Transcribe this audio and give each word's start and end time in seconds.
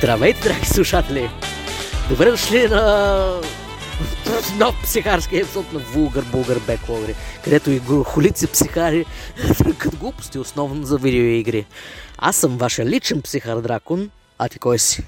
Здравейте, 0.00 0.40
драги 0.40 0.66
слушатели! 0.66 1.30
Добре 2.08 2.30
дошли 2.30 2.68
на 2.68 3.40
нов 4.58 4.82
психарски 4.82 5.36
епизод 5.36 5.72
на 5.72 5.78
Вулгар 5.78 6.24
Булгар 6.24 6.58
Беклогри, 6.66 7.14
където 7.44 7.70
и 7.70 7.80
холици 8.04 8.46
психари 8.46 9.04
като 9.78 9.96
глупости, 9.96 10.38
основно 10.38 10.86
за 10.86 10.98
видеоигри. 10.98 11.66
Аз 12.18 12.36
съм 12.36 12.58
ваша 12.58 12.84
личен 12.84 13.22
психар 13.22 13.60
Дракон, 13.60 14.10
а 14.38 14.48
ти 14.48 14.58
кой 14.58 14.78
си? 14.78 15.04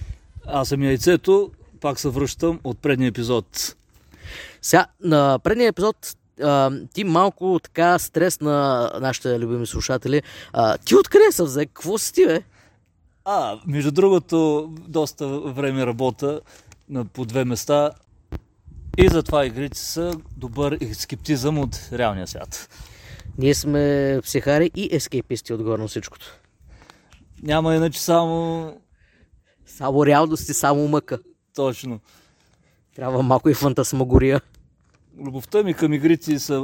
Аз 0.47 0.69
съм 0.69 0.83
яйцето, 0.83 1.51
пак 1.81 2.01
се 2.01 2.09
връщам 2.09 2.61
от 2.65 2.79
предния 2.79 3.09
епизод. 3.09 3.77
Сега, 4.63 4.87
на 5.05 5.39
предния 5.45 5.69
епизод 5.69 6.17
а, 6.43 6.71
ти 6.95 7.05
малко 7.05 7.61
така 7.63 7.99
стрес 7.99 8.41
на 8.41 8.91
нашите 9.01 9.39
любими 9.39 9.67
слушатели. 9.67 10.23
А, 10.53 10.79
ти 10.79 10.95
откъде 10.95 11.33
се 11.33 11.43
взе? 11.43 11.67
Какво 11.67 11.99
си 11.99 12.13
ти, 12.13 12.27
бе? 12.27 12.43
А, 13.25 13.61
между 13.67 13.93
другото, 13.93 14.69
доста 14.89 15.41
време 15.41 15.87
работа 15.87 16.41
на 16.89 17.05
по 17.05 17.25
две 17.25 17.45
места 17.45 17.91
и 18.99 19.09
затова 19.09 19.47
игрите 19.47 19.79
са 19.79 20.15
добър 20.37 20.79
скептизъм 20.93 21.59
от 21.59 21.89
реалния 21.93 22.27
свят. 22.27 22.69
Ние 23.39 23.55
сме 23.55 24.21
психари 24.23 24.71
и 24.77 24.89
ескейписти 24.93 25.53
отгоре 25.53 25.83
на 25.83 25.89
всичкото. 25.89 26.41
Няма 27.43 27.75
иначе 27.75 28.03
само... 28.03 28.81
Само 29.67 30.07
реалност 30.07 30.49
и 30.49 30.55
само 30.55 30.89
мъка. 30.89 31.19
Точно. 31.55 32.01
Трябва 32.97 33.23
малко 33.23 33.49
и 33.49 33.55
фантасмагория. 33.55 34.41
Любовта 35.19 35.63
ми 35.63 35.75
към 35.75 35.93
игрите 35.93 36.39
се 36.39 36.61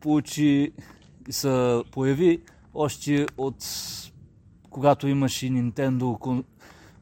получи 0.00 0.72
и 1.28 1.32
се 1.32 1.82
появи 1.90 2.40
още 2.74 3.26
от 3.36 3.56
когато 4.72 5.08
имаш 5.08 5.42
и 5.42 5.52
Nintendo 5.52 6.18
кон, 6.18 6.44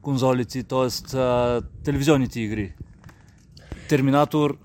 конзолици, 0.01 0.63
т.е. 0.63 0.89
телевизионните 1.83 2.39
игри. 2.39 2.73
Терминатор. 3.89 4.57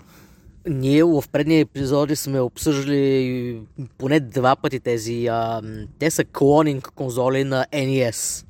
Ние 0.69 1.03
в 1.03 1.23
предния 1.31 1.59
епизоди 1.59 2.15
сме 2.15 2.39
обсъждали 2.39 3.61
поне 3.97 4.19
два 4.19 4.55
пъти 4.55 4.79
тези. 4.79 5.27
А, 5.27 5.61
те 5.99 6.11
са 6.11 6.25
клонинг 6.25 6.91
конзоли 6.95 7.43
на 7.43 7.65
NES. 7.73 8.45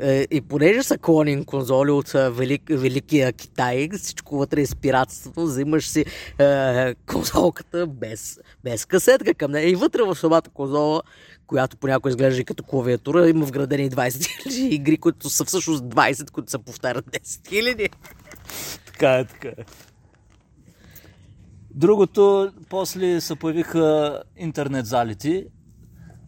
Е, 0.00 0.26
И 0.30 0.40
понеже 0.40 0.82
са 0.82 0.98
клонинг 0.98 1.46
конзоли 1.46 1.90
от 1.90 2.08
велик, 2.08 2.62
Великия 2.70 3.32
Китай, 3.32 3.88
всичко 3.98 4.38
вътре 4.38 4.60
е 4.60 4.66
с 4.66 4.76
пиратството, 4.76 5.44
взимаш 5.44 5.88
си 5.88 6.04
е, 6.38 6.94
конзолката 6.94 7.86
без, 7.86 8.40
без 8.64 8.84
касетка 8.84 9.34
към 9.34 9.50
нея. 9.50 9.68
И 9.68 9.74
вътре 9.74 10.02
в 10.02 10.16
самата 10.16 10.42
конзола, 10.54 11.02
която 11.46 11.76
понякога 11.76 12.10
изглежда 12.10 12.40
и 12.40 12.44
като 12.44 12.62
клавиатура, 12.62 13.28
има 13.28 13.44
вградени 13.44 13.90
20 13.90 14.08
000 14.08 14.68
игри, 14.68 14.96
които 14.96 15.30
са 15.30 15.44
всъщност 15.44 15.84
20, 15.84 16.30
които 16.30 16.50
се 16.50 16.58
повтарят 16.58 17.04
10 17.06 17.20
000. 17.20 17.88
Така 18.86 19.14
е, 19.14 19.24
така 19.24 19.48
е. 19.48 19.64
Другото, 21.74 22.52
после 22.68 23.20
се 23.20 23.36
появиха 23.36 24.22
интернет 24.36 24.86
залити. 24.86 25.46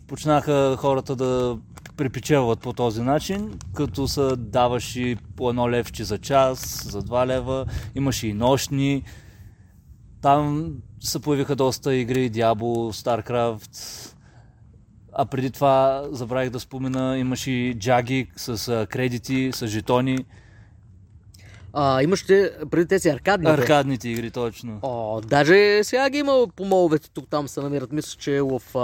Почнаха 0.07 0.77
хората 0.79 1.17
да 1.17 1.59
припечелват 1.97 2.61
по 2.61 2.73
този 2.73 3.03
начин, 3.03 3.59
като 3.75 4.09
се 4.09 4.37
даваш 4.37 4.97
и 4.97 5.17
по 5.37 5.51
едно 5.51 5.70
левче 5.70 6.05
за 6.05 6.19
час, 6.19 6.87
за 6.91 7.03
два 7.03 7.27
лева, 7.27 7.67
имаше 7.95 8.27
и 8.27 8.33
нощни. 8.33 9.03
Там 10.20 10.75
се 11.01 11.20
появиха 11.20 11.57
доста 11.57 11.95
игри, 11.95 12.31
Diablo, 12.31 12.92
StarCraft, 12.92 14.14
а 15.14 15.27
преди 15.27 15.51
това 15.51 16.05
забравих 16.11 16.51
да 16.51 16.61
спомена, 16.61 17.19
имаше 17.19 17.51
и 17.51 17.75
джаги 17.79 18.30
с 18.36 18.69
а, 18.69 18.86
кредити, 18.86 19.51
с 19.55 19.67
жетони. 19.67 20.25
А, 21.73 22.02
имаш 22.02 22.27
те, 22.27 22.52
преди 22.70 22.89
тези 22.89 23.08
аркадни. 23.08 23.51
Аркадните 23.51 24.08
игри, 24.08 24.30
точно. 24.30 24.79
О, 24.83 25.20
даже 25.20 25.85
сега 25.85 26.11
ги 26.11 26.19
има 26.19 26.47
по 26.57 26.64
моловете, 26.64 27.11
тук 27.11 27.29
там 27.29 27.48
се 27.48 27.61
намират. 27.61 27.92
Мисля, 27.92 28.19
че 28.20 28.42
в, 28.42 28.61
а, 28.75 28.80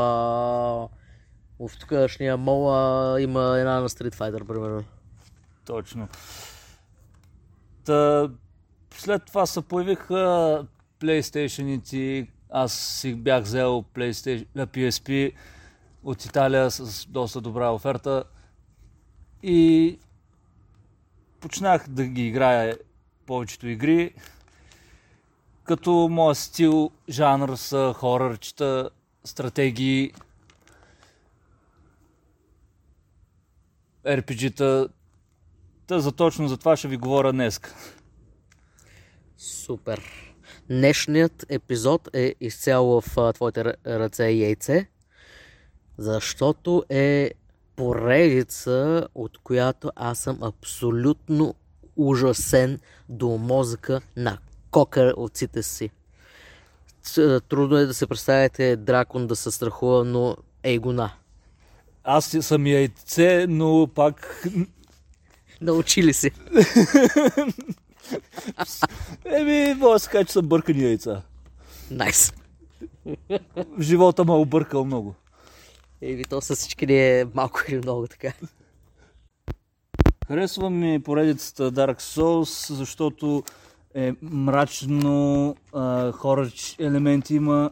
в 1.66 1.78
тукашния 1.80 2.36
мол 2.36 2.74
а, 2.74 3.20
има 3.20 3.58
една 3.58 3.80
на 3.80 3.88
Street 3.88 4.14
Fighter, 4.14 4.44
примерно. 4.44 4.84
Точно. 5.64 6.08
Та, 7.84 8.28
след 8.94 9.24
това 9.24 9.46
се 9.46 9.62
появиха 9.62 10.14
PlayStation-ите. 11.00 12.26
Аз 12.50 12.72
си 12.72 13.14
бях 13.14 13.44
взел 13.44 13.84
PlayStation, 13.94 14.46
PSP 14.56 15.32
от 16.02 16.24
Италия 16.24 16.70
с 16.70 17.06
доста 17.06 17.40
добра 17.40 17.70
оферта. 17.70 18.24
И 19.42 19.98
почнах 21.40 21.88
да 21.88 22.04
ги 22.04 22.26
играя 22.26 22.78
повечето 23.26 23.68
игри. 23.68 24.14
Като 25.64 26.08
моят 26.10 26.38
стил, 26.38 26.90
жанр 27.08 27.56
са 27.56 27.94
хорърчета, 27.96 28.90
стратегии, 29.24 30.12
RPG-та. 34.06 34.88
Та 35.86 36.00
за 36.00 36.12
точно 36.12 36.48
за 36.48 36.56
това 36.56 36.76
ще 36.76 36.88
ви 36.88 36.96
говоря 36.96 37.32
днес. 37.32 37.60
Супер. 39.36 40.30
Днешният 40.68 41.46
епизод 41.48 42.08
е 42.14 42.34
изцяло 42.40 43.00
в 43.00 43.32
твоите 43.34 43.64
ръ- 43.64 43.86
ръце 43.86 44.24
и 44.24 44.42
яйце, 44.42 44.89
защото 46.00 46.84
е 46.88 47.30
поредица, 47.76 49.08
от 49.14 49.38
която 49.38 49.90
аз 49.96 50.18
съм 50.18 50.38
абсолютно 50.42 51.54
ужасен 51.96 52.78
до 53.08 53.28
мозъка 53.28 54.00
на 54.16 54.38
кокър 54.70 55.14
отците 55.16 55.62
си. 55.62 55.90
Ц- 57.02 57.40
Трудно 57.48 57.76
е 57.76 57.86
да 57.86 57.94
се 57.94 58.06
представите 58.06 58.76
дракон 58.76 59.26
да 59.26 59.36
се 59.36 59.50
страхува, 59.50 60.04
но 60.04 60.36
ей 60.62 60.78
гона. 60.78 61.12
Аз 62.04 62.36
съм 62.40 62.66
яйце, 62.66 63.46
но 63.48 63.88
пак... 63.94 64.44
Научили 65.60 66.12
се. 66.12 66.30
Еми, 69.24 69.74
може 69.74 69.92
да 69.92 69.98
се 69.98 70.10
каже, 70.10 70.24
че 70.24 70.32
съм 70.32 70.48
бъркани 70.48 70.84
яйца. 70.84 71.22
Найс. 71.90 72.32
В 73.56 73.80
живота 73.80 74.24
ме 74.24 74.32
е 74.32 74.36
объркал 74.36 74.84
много. 74.84 75.14
Еми, 76.02 76.24
то 76.24 76.40
с 76.40 76.56
всички 76.56 76.86
ни 76.86 76.98
е 76.98 77.26
малко 77.34 77.60
или 77.68 77.78
много 77.78 78.06
така. 78.06 78.32
Харесва 80.28 80.70
ми 80.70 81.02
поредицата 81.02 81.72
Dark 81.72 82.00
Souls, 82.00 82.72
защото 82.74 83.42
е 83.94 84.12
мрачно, 84.22 85.56
хора 86.12 86.50
елементи 86.78 87.34
има, 87.34 87.70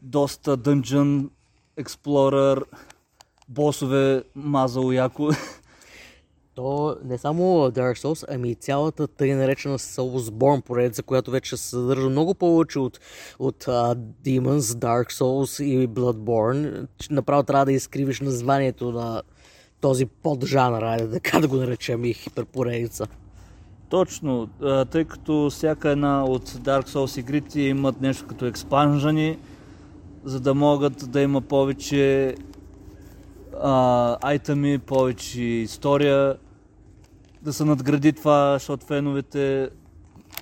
доста 0.00 0.58
Dungeon 0.58 1.28
Explorer, 1.80 2.62
босове 3.48 4.22
мазало 4.34 4.92
яко. 4.92 5.30
То 6.58 6.96
не 7.04 7.18
само 7.18 7.42
Dark 7.70 7.98
Souls, 7.98 8.24
ами 8.28 8.54
цялата 8.54 9.06
тъй 9.06 9.34
наречена 9.34 9.78
Soulsborne 9.78 10.62
поредица, 10.62 11.02
която 11.02 11.30
вече 11.30 11.56
се 11.56 11.68
съдържа 11.68 12.08
много 12.08 12.34
повече 12.34 12.78
от, 12.78 13.00
от 13.38 13.64
uh, 13.64 13.94
Demons, 14.24 14.58
Dark 14.58 15.12
Souls 15.12 15.64
и 15.64 15.88
Bloodborne. 15.88 16.86
Направо 17.10 17.42
трябва 17.42 17.64
да 17.64 17.72
изкривиш 17.72 18.20
названието 18.20 18.92
на 18.92 19.22
този 19.80 20.06
поджанър, 20.06 20.82
айде 20.82 21.10
така 21.10 21.40
да 21.40 21.48
го 21.48 21.56
наречем 21.56 22.04
и 22.04 22.14
хиперпоредица. 22.14 23.06
Точно, 23.88 24.48
тъй 24.90 25.04
като 25.04 25.50
всяка 25.50 25.90
една 25.90 26.24
от 26.24 26.48
Dark 26.48 26.88
Souls 26.88 27.20
игрите 27.20 27.60
имат 27.60 28.00
нещо 28.00 28.26
като 28.26 28.46
експанжани, 28.46 29.38
за 30.24 30.40
да 30.40 30.54
могат 30.54 31.10
да 31.10 31.20
има 31.20 31.40
повече 31.40 32.34
а, 33.62 34.16
айтеми, 34.22 34.78
повече 34.78 35.42
история, 35.42 36.36
да 37.42 37.52
се 37.52 37.64
надгради 37.64 38.12
това, 38.12 38.52
защото 38.52 38.86
феновете 38.86 39.70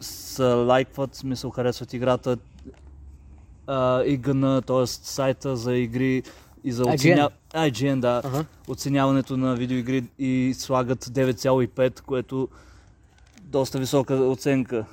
се 0.00 0.42
лайкват, 0.42 1.14
смисъл 1.14 1.50
харесват 1.50 1.92
играта, 1.92 2.36
а, 3.66 4.02
IGN, 4.02 4.66
т.е. 4.66 4.86
сайта 4.86 5.56
за 5.56 5.74
игри 5.76 6.22
и 6.64 6.72
за 6.72 6.84
IGN. 6.84 6.94
оценя... 6.94 7.30
IGN, 7.54 8.00
да, 8.00 8.22
Ага. 8.24 8.44
оценяването 8.68 9.36
на 9.36 9.54
видеоигри 9.54 10.04
и 10.18 10.54
слагат 10.58 11.04
9,5, 11.04 12.00
което 12.00 12.48
доста 13.42 13.78
висока 13.78 14.14
оценка. 14.14 14.86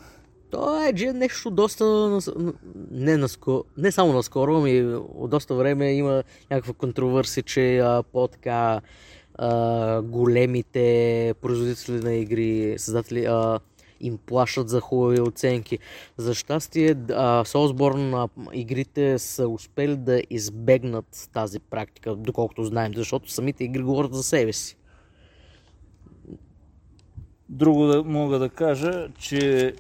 То 0.52 0.84
е 0.84 0.94
че 0.94 1.14
нещо 1.14 1.52
доста... 1.52 1.86
Не, 2.92 3.18
наскоро, 3.18 3.64
не 3.78 3.92
само 3.92 4.14
наскоро, 4.14 4.58
ами 4.58 4.96
от 4.96 5.30
доста 5.30 5.56
време 5.56 5.94
има 5.94 6.24
някаква 6.52 6.74
контроверсия, 6.74 7.44
че 7.44 7.80
а, 7.80 8.04
по-така 8.04 8.82
а, 9.36 10.02
големите 10.02 11.34
производители 11.42 12.00
на 12.00 12.14
игри, 12.14 12.76
създатели, 12.78 13.26
а, 13.26 13.60
им 14.00 14.18
плащат 14.18 14.70
за 14.70 14.80
хубави 14.80 15.22
оценки. 15.22 15.80
За 16.18 16.34
щастие, 16.34 16.92
а, 16.92 17.44
Soulsborne 17.46 18.26
а, 18.26 18.30
игрите 18.54 19.20
са 19.20 19.48
успели 19.48 19.98
да 19.98 20.22
избегнат 20.30 21.30
тази 21.34 21.60
практика, 21.60 22.16
доколкото 22.16 22.64
знаем, 22.64 22.94
защото 22.96 23.32
самите 23.32 23.64
игри 23.64 23.82
говорят 23.82 24.14
за 24.14 24.24
себе 24.24 24.54
си. 24.54 24.78
Друго 27.50 27.86
да 27.86 28.04
мога 28.04 28.40
да 28.40 28.50
кажа, 28.50 29.08
че 29.20 29.74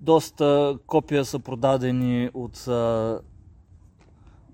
доста 0.00 0.78
копия 0.86 1.24
са 1.24 1.38
продадени 1.38 2.30
от 2.34 2.68
а, 2.68 3.20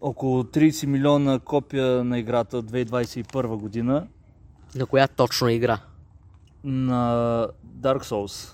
около 0.01 0.43
30 0.43 0.87
милиона 0.87 1.39
копия 1.39 2.05
на 2.05 2.19
играта 2.19 2.63
2021 2.63 3.47
година 3.47 4.07
На 4.75 4.87
коя 4.87 5.09
точно 5.09 5.49
игра? 5.49 5.81
на 6.65 7.49
Dark 7.81 8.03
Souls. 8.03 8.53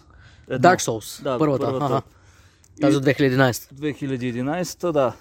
Едно. 0.49 0.69
Dark 0.69 0.79
Souls, 0.79 1.23
Да, 1.23 1.39
първата. 1.39 1.65
първата. 1.65 1.85
Ага. 1.87 2.03
Тази 2.81 2.97
от 2.97 3.05
2011. 3.05 3.53
2011, 3.73 4.93
да. 4.93 5.13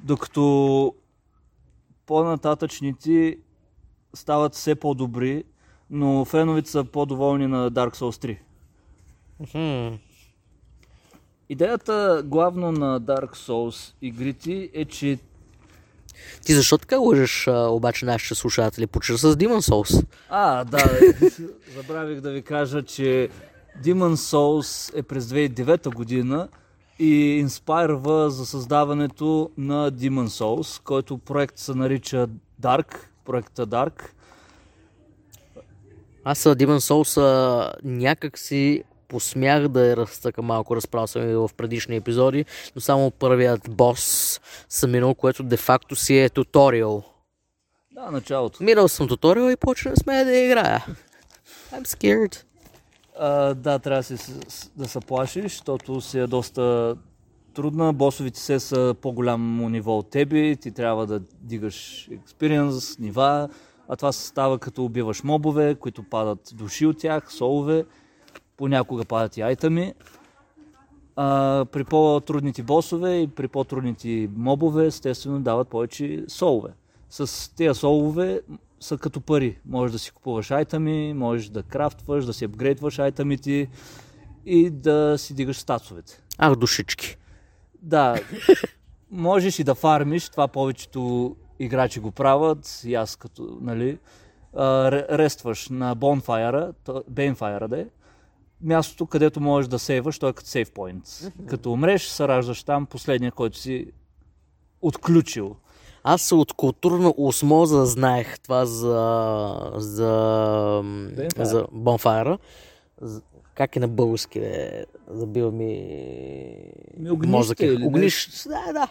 Докато 0.00 0.94
по-нататъчните 2.06 3.38
стават 4.14 4.54
все 4.54 4.74
по-добри, 4.74 5.44
но 5.90 6.24
феновете 6.24 6.70
са 6.70 6.84
по-доволни 6.84 7.46
на 7.46 7.70
Dark 7.70 7.96
Souls 7.96 8.24
3. 8.24 8.38
Мгм. 9.40 9.98
Идеята 11.52 12.22
главно 12.24 12.72
на 12.72 13.00
Dark 13.00 13.36
Souls 13.36 13.94
игрите 14.02 14.70
е, 14.74 14.84
че 14.84 15.18
Ти 16.44 16.54
защо 16.54 16.78
така 16.78 16.98
лъжеш 16.98 17.46
а, 17.46 17.52
обаче 17.52 18.06
нашите 18.06 18.34
слушатели? 18.34 18.86
Почва 18.86 19.18
с 19.18 19.36
Demon 19.36 19.70
Souls. 19.70 20.06
А, 20.28 20.64
да, 20.64 20.78
забравих 21.76 22.20
да 22.20 22.30
ви 22.30 22.42
кажа, 22.42 22.82
че 22.82 23.28
Demon 23.84 24.14
Souls 24.14 24.98
е 24.98 25.02
през 25.02 25.24
2009 25.24 25.94
година 25.94 26.48
и 26.98 27.38
инспайрва 27.38 28.30
за 28.30 28.46
създаването 28.46 29.50
на 29.58 29.92
Demon 29.92 30.26
Souls, 30.26 30.82
който 30.82 31.18
проект 31.18 31.58
се 31.58 31.74
нарича 31.74 32.28
Dark, 32.62 32.96
проекта 33.24 33.66
Dark. 33.66 34.02
Аз 36.24 36.42
Demon 36.42 36.78
Souls 36.78 37.72
някак 37.84 38.38
си 38.38 38.84
посмях 39.12 39.68
да 39.68 39.86
я 39.86 39.96
разтъка 39.96 40.42
малко, 40.42 40.76
разправил 40.76 41.06
съм 41.06 41.30
и 41.30 41.34
в 41.34 41.50
предишни 41.56 41.96
епизоди, 41.96 42.44
но 42.74 42.80
само 42.80 43.10
първият 43.10 43.60
бос 43.70 44.40
съм 44.68 44.90
минал, 44.90 45.14
което 45.14 45.42
де-факто 45.42 45.96
си 45.96 46.18
е 46.18 46.28
туториал. 46.28 47.04
Да, 47.92 48.10
началото. 48.10 48.62
Минал 48.62 48.88
съм 48.88 49.08
туториал 49.08 49.50
и 49.50 49.56
не 49.86 49.96
смея 49.96 50.24
да 50.24 50.36
играя. 50.36 50.86
I'm 51.72 51.86
scared. 51.86 52.42
А, 53.18 53.54
да, 53.54 53.78
трябва 53.78 54.00
да 54.00 54.02
се, 54.02 54.16
с- 54.16 54.70
да 54.76 54.88
се 54.88 55.00
плашиш, 55.00 55.42
защото 55.42 56.00
си 56.00 56.18
е 56.18 56.26
доста 56.26 56.96
трудна. 57.54 57.92
Босовите 57.92 58.40
се 58.40 58.60
са 58.60 58.94
по-голямо 59.02 59.68
ниво 59.68 59.98
от 59.98 60.10
тебе, 60.10 60.56
ти 60.56 60.72
трябва 60.72 61.06
да 61.06 61.20
дигаш 61.40 62.08
експириенс, 62.12 62.98
нива, 62.98 63.48
а 63.88 63.96
това 63.96 64.12
се 64.12 64.26
става 64.26 64.58
като 64.58 64.84
убиваш 64.84 65.22
мобове, 65.22 65.74
които 65.74 66.02
падат 66.02 66.40
души 66.54 66.86
от 66.86 66.98
тях, 66.98 67.32
солове, 67.32 67.84
понякога 68.56 69.04
падат 69.04 69.36
и 69.36 69.40
айтами. 69.42 69.94
А, 71.16 71.64
при 71.72 71.84
по-трудните 71.84 72.62
босове 72.62 73.20
и 73.20 73.26
при 73.28 73.48
по-трудните 73.48 74.28
мобове, 74.36 74.86
естествено, 74.86 75.40
дават 75.40 75.68
повече 75.68 76.24
солове. 76.28 76.70
С 77.10 77.54
тези 77.56 77.78
солове 77.78 78.40
са 78.80 78.98
като 78.98 79.20
пари. 79.20 79.58
Можеш 79.66 79.92
да 79.92 79.98
си 79.98 80.10
купуваш 80.10 80.50
айтами, 80.50 81.14
можеш 81.14 81.48
да 81.48 81.62
крафтваш, 81.62 82.24
да 82.24 82.32
си 82.32 82.44
апгрейдваш 82.44 82.98
айтамите 82.98 83.68
и 84.46 84.70
да 84.70 85.14
си 85.18 85.34
дигаш 85.34 85.56
стацовете. 85.56 86.22
Ах, 86.38 86.56
душички. 86.56 87.16
Да, 87.82 88.20
можеш 89.10 89.58
и 89.58 89.64
да 89.64 89.74
фармиш, 89.74 90.28
това 90.28 90.48
повечето 90.48 91.36
играчи 91.58 92.00
го 92.00 92.10
правят, 92.10 92.82
и 92.84 92.94
аз 92.94 93.16
като, 93.16 93.58
нали, 93.60 93.98
рестваш 94.54 95.68
на 95.68 95.96
Bonfire, 95.96 96.72
Bonfire 97.10 97.68
да 97.68 97.80
е, 97.80 97.86
мястото, 98.62 99.06
където 99.06 99.40
можеш 99.40 99.68
да 99.68 99.78
сейваш, 99.78 100.18
той 100.18 100.30
е 100.30 100.32
като 100.32 100.48
сейв 100.48 100.70
point. 100.70 101.32
Като 101.46 101.72
умреш, 101.72 102.02
се 102.02 102.28
раждаш 102.28 102.62
там 102.62 102.86
последния, 102.86 103.32
който 103.32 103.58
си 103.58 103.86
отключил. 104.82 105.56
Аз 106.04 106.32
от 106.32 106.52
културна 106.52 107.14
осмоза 107.16 107.86
знаех 107.86 108.40
това 108.40 108.66
за, 108.66 109.70
за, 109.74 110.08
Bonfire. 111.74 112.38
за. 113.00 113.08
З- 113.08 113.22
Как 113.54 113.76
е 113.76 113.80
на 113.80 113.88
български, 113.88 114.40
бе? 114.40 114.84
Забива 115.08 115.52
ми... 115.52 115.66
Ми, 116.96 117.10
огнище 117.10 117.30
мозъка. 117.30 117.66
или 117.66 117.84
Огнище, 117.86 118.48
да, 118.48 118.72
да. 118.72 118.88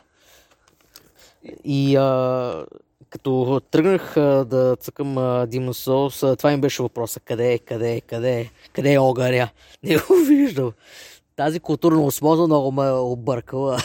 И 1.64 1.96
а, 1.96 2.66
като 3.12 3.62
тръгнах 3.72 4.14
да 4.46 4.76
цъкам 4.80 5.16
Demon 5.18 5.72
Souls, 5.72 6.32
а, 6.32 6.36
това 6.36 6.52
им 6.52 6.62
беше 6.62 6.84
въпроса. 6.84 7.20
Къде 7.20 7.54
е, 7.54 7.60
къде 7.60 7.94
е, 7.94 8.02
къде 8.02 8.40
е, 8.40 8.52
къде 8.74 8.94
е 8.94 9.00
огаря? 9.00 9.50
Не 9.84 9.98
го 9.98 10.16
виждам. 10.28 10.72
Тази 11.36 11.60
културна 11.60 12.04
осмоза 12.04 12.48
много 12.48 12.72
ме 12.72 12.88
е 12.88 12.92
объркала. 12.92 13.78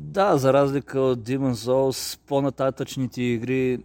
Да, 0.00 0.38
за 0.38 0.52
разлика 0.52 1.00
от 1.00 1.18
Demon's 1.18 1.52
Souls, 1.52 2.18
по-нататъчните 2.26 3.22
игри, 3.22 3.78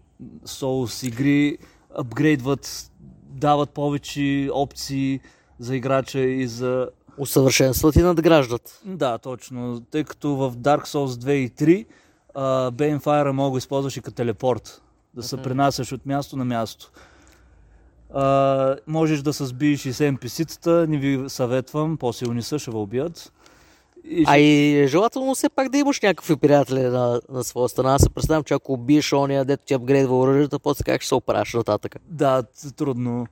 Souls 0.45 1.07
игри, 1.07 1.57
апгрейдват, 1.97 2.91
дават 3.29 3.69
повече 3.69 4.49
опции 4.53 5.19
за 5.59 5.75
играча 5.75 6.19
и 6.19 6.47
за... 6.47 6.89
Усъвършенстват 7.17 7.95
и 7.95 8.01
надграждат. 8.01 8.81
Да, 8.85 9.17
точно. 9.17 9.81
Тъй 9.91 10.03
като 10.03 10.35
в 10.35 10.57
Dark 10.57 10.87
Souls 10.87 11.07
2 11.07 11.31
и 11.31 11.49
3 11.49 11.85
Banefire 12.35 13.31
мога 13.31 13.51
да 13.51 13.57
използваш 13.57 13.97
и 13.97 14.01
като 14.01 14.15
телепорт. 14.15 14.81
Да 15.13 15.23
се 15.23 15.37
пренасяш 15.37 15.91
от 15.91 16.05
място 16.05 16.37
на 16.37 16.45
място. 16.45 16.91
А, 18.13 18.75
можеш 18.87 19.21
да 19.21 19.33
се 19.33 19.45
сбиеш 19.45 19.85
и 19.85 19.93
с 19.93 20.03
NPC-тата, 20.03 20.87
не 20.87 20.97
ви 20.97 21.29
съветвам, 21.29 21.97
по-силни 21.97 22.41
са, 22.41 22.59
ще 22.59 22.71
ви 22.71 22.77
убият. 22.77 23.33
И 24.05 24.23
А 24.27 24.37
и 24.37 24.87
желателно 24.87 25.35
все 25.35 25.49
пак 25.49 25.69
да 25.69 25.77
имаш 25.77 26.01
някакви 26.01 26.35
приятели 26.35 26.81
на, 26.81 27.21
на 27.29 27.43
своя 27.43 27.69
страна. 27.69 27.95
Аз 27.95 28.01
се 28.01 28.09
представям, 28.09 28.43
че 28.43 28.53
ако 28.53 28.73
убиеш 28.73 29.13
ония, 29.13 29.45
дето 29.45 29.65
ти 29.65 29.73
апгрейдва 29.73 30.19
оръжията, 30.19 30.59
после 30.59 30.83
как 30.83 31.01
ще 31.01 31.07
се 31.07 31.15
оправяш 31.15 31.53
нататък. 31.53 31.95
Да, 32.05 32.43
трудно. 32.75 33.27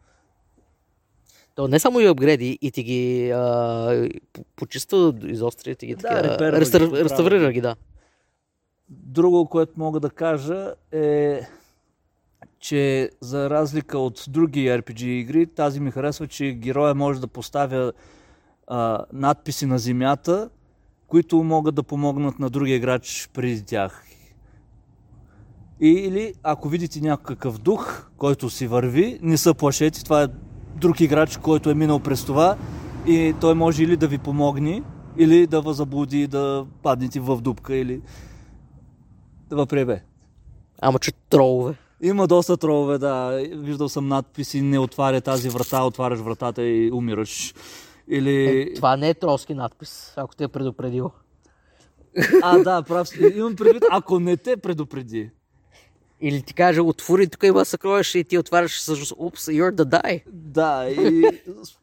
То 1.56 1.68
не 1.68 1.80
само 1.80 2.00
и 2.00 2.06
апгрейди, 2.06 2.60
и 2.62 2.72
ти 2.72 2.84
ги 2.84 3.32
а, 3.32 4.10
по- 4.34 4.44
почиства, 4.56 5.14
изостри, 5.24 5.76
ти 5.76 5.86
ги 5.86 5.96
Да, 5.96 6.38
така, 6.38 6.52
реставрира 6.52 7.52
ги, 7.52 7.62
да. 7.62 7.76
Друго, 8.92 9.46
което 9.46 9.74
мога 9.78 10.00
да 10.00 10.10
кажа 10.10 10.74
е, 10.92 11.42
че 12.60 13.10
за 13.22 13.50
разлика 13.50 14.00
от 14.00 14.26
други 14.30 14.68
RPG 14.68 15.04
игри, 15.04 15.48
тази 15.48 15.80
ми 15.80 15.92
харесва, 15.92 16.28
че 16.28 16.52
героя 16.52 16.96
може 16.96 17.22
да 17.22 17.28
поставя 17.28 17.94
а, 18.68 19.06
надписи 19.14 19.66
на 19.66 19.80
земята, 19.80 20.50
които 21.08 21.44
могат 21.44 21.76
да 21.76 21.84
помогнат 21.84 22.40
на 22.40 22.50
другия 22.50 22.76
играч 22.76 23.30
преди 23.34 23.66
тях. 23.66 24.06
Или 25.80 26.34
ако 26.44 26.70
видите 26.70 27.02
някакъв 27.02 27.58
дух, 27.58 28.10
който 28.18 28.50
си 28.50 28.68
върви, 28.68 29.20
не 29.22 29.38
се 29.38 29.54
плашете, 29.54 30.04
това 30.04 30.24
е 30.24 30.28
друг 30.76 31.02
играч, 31.02 31.38
който 31.38 31.70
е 31.70 31.76
минал 31.76 32.00
през 32.00 32.26
това 32.26 32.58
и 33.08 33.34
той 33.42 33.56
може 33.56 33.84
или 33.84 33.98
да 33.98 34.08
ви 34.08 34.18
помогне, 34.18 34.84
или 35.18 35.48
да 35.48 35.62
ви 35.62 35.74
заблуди, 35.74 36.28
да 36.28 36.66
паднете 36.84 37.20
в 37.20 37.42
дупка, 37.42 37.76
или 37.76 38.02
да 39.56 39.62
ви 39.62 39.68
пребе. 39.68 40.02
Ама 40.82 41.00
че 41.00 41.12
тролове. 41.30 41.76
Има 42.02 42.28
доста 42.28 42.58
тролове, 42.58 42.98
да. 42.98 43.44
Виждал 43.52 43.90
съм 43.90 44.08
надписи, 44.08 44.62
не 44.62 44.80
отваря 44.80 45.22
тази 45.22 45.50
врата, 45.50 45.84
отваряш 45.84 46.20
вратата 46.20 46.64
и 46.64 46.92
умираш. 46.92 47.54
Или... 48.08 48.62
Е, 48.62 48.74
това 48.74 48.98
не 48.98 49.10
е 49.10 49.14
тролски 49.14 49.54
надпис, 49.54 50.14
ако 50.16 50.36
те 50.36 50.44
е 50.44 50.48
предупредил. 50.48 51.12
А, 52.44 52.58
да, 52.58 52.82
прав. 52.82 53.08
Имам 53.36 53.56
предвид, 53.56 53.84
ако 53.92 54.20
не 54.20 54.38
те 54.38 54.58
предупреди. 54.58 55.30
Или 56.22 56.42
ти 56.42 56.54
каже, 56.54 56.82
отвори, 56.82 57.28
тук 57.28 57.44
има 57.44 57.66
съкровище 57.66 58.20
и 58.20 58.24
ти 58.24 58.38
отваряш 58.38 58.78
всъщност, 58.78 59.14
упс, 59.18 59.46
you're 59.46 59.76
the 59.76 59.84
die. 59.84 60.24
Да, 60.28 60.90
и 60.90 61.24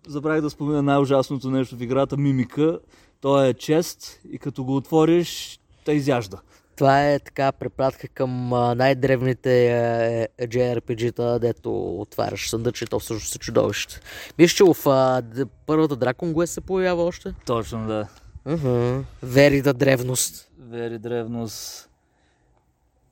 забравих 0.07 0.43
да 0.43 0.51
спомена 0.51 0.83
най-ужасното 0.83 1.51
нещо 1.51 1.77
в 1.77 1.83
играта, 1.83 2.17
мимика. 2.17 2.79
То 3.21 3.45
е 3.45 3.55
чест 3.55 4.21
и 4.31 4.39
като 4.39 4.65
го 4.65 4.77
отвориш, 4.77 5.61
те 5.85 5.93
изяжда. 5.93 6.41
Това 6.79 7.11
е 7.11 7.19
така 7.19 7.53
препратка 7.53 8.09
към 8.09 8.49
най-древните 8.77 9.67
е, 9.67 10.29
е, 10.39 10.49
JRPG-та, 10.49 11.39
дето 11.39 12.01
отваряш 12.01 12.51
съндъче, 12.51 12.87
то 12.87 12.99
всъщност 12.99 13.35
е 13.35 13.39
чудовище. 13.39 14.01
Мисля, 14.39 14.57
че 14.57 14.65
в 14.65 14.89
а, 14.89 15.23
първата 15.67 15.97
Дракон 15.97 16.35
Quest 16.35 16.47
се 16.47 16.61
появява 16.61 17.03
още. 17.03 17.35
Точно, 17.47 17.87
да. 17.87 18.09
Uh-huh. 18.47 19.03
Верита 19.23 19.75
древност. 19.75 20.51
Вери 20.59 20.99
древност. 20.99 21.91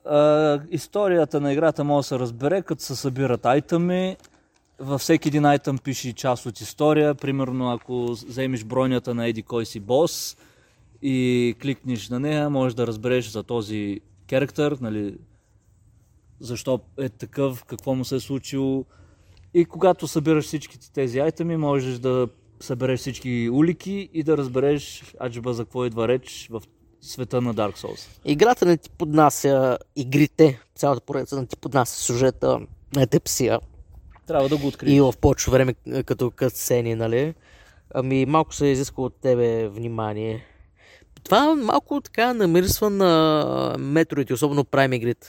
А, 0.05 0.59
историята 0.71 1.41
на 1.41 1.53
играта 1.53 1.83
може 1.83 2.05
да 2.05 2.07
се 2.07 2.19
разбере, 2.19 2.61
като 2.61 2.83
се 2.83 2.95
събират 2.95 3.45
айтъми. 3.45 4.17
Във 4.79 5.01
всеки 5.01 5.27
един 5.27 5.45
айтъм 5.45 5.77
пише 5.77 6.13
част 6.13 6.45
от 6.45 6.61
история. 6.61 7.15
Примерно, 7.15 7.71
ако 7.71 8.11
вземеш 8.11 8.63
бронята 8.63 9.15
на 9.15 9.27
еди 9.27 9.43
кой 9.43 9.65
си 9.65 9.79
бос 9.79 10.37
и 11.01 11.55
кликнеш 11.61 12.09
на 12.09 12.19
нея, 12.19 12.49
можеш 12.49 12.75
да 12.75 12.87
разбереш 12.87 13.29
за 13.29 13.43
този 13.43 13.99
керактер, 14.27 14.77
нали, 14.81 15.17
защо 16.39 16.79
е 16.99 17.09
такъв, 17.09 17.63
какво 17.63 17.95
му 17.95 18.05
се 18.05 18.15
е 18.15 18.19
случило. 18.19 18.85
И 19.53 19.65
когато 19.65 20.07
събираш 20.07 20.45
всички 20.45 20.93
тези 20.93 21.19
айтеми, 21.19 21.57
можеш 21.57 21.99
да 21.99 22.27
събереш 22.59 22.99
всички 22.99 23.49
улики 23.53 24.09
и 24.13 24.23
да 24.23 24.37
разбереш 24.37 25.03
аджиба 25.23 25.53
за 25.53 25.63
какво 25.63 25.85
идва 25.85 26.07
реч 26.07 26.47
в 26.51 26.61
света 27.01 27.41
на 27.41 27.55
Dark 27.55 27.77
Souls. 27.77 28.07
Играта 28.25 28.65
не 28.65 28.77
ти 28.77 28.89
поднася 28.89 29.77
игрите, 29.95 30.61
цялата 30.75 31.01
поредица 31.01 31.39
не 31.41 31.47
ти 31.47 31.57
поднася 31.57 32.03
сюжета 32.03 32.59
на 32.95 33.07
тепсия. 33.07 33.59
Трябва 34.27 34.49
да 34.49 34.57
го 34.57 34.67
откриеш. 34.67 34.95
И 34.95 35.01
в 35.01 35.13
повече 35.21 35.51
време 35.51 35.75
е, 35.87 36.03
като 36.03 36.31
кътсцени, 36.31 36.95
нали? 36.95 37.33
Ами 37.93 38.25
малко 38.25 38.55
се 38.55 38.65
изисква 38.65 39.03
от 39.03 39.15
тебе 39.21 39.67
внимание. 39.67 40.45
Това 41.27 41.55
малко 41.55 42.01
така 42.01 42.33
намирисва 42.33 42.89
на 42.89 43.75
метроите, 43.79 44.33
особено 44.33 44.63
Prime 44.63 44.95
игрите. 44.95 45.27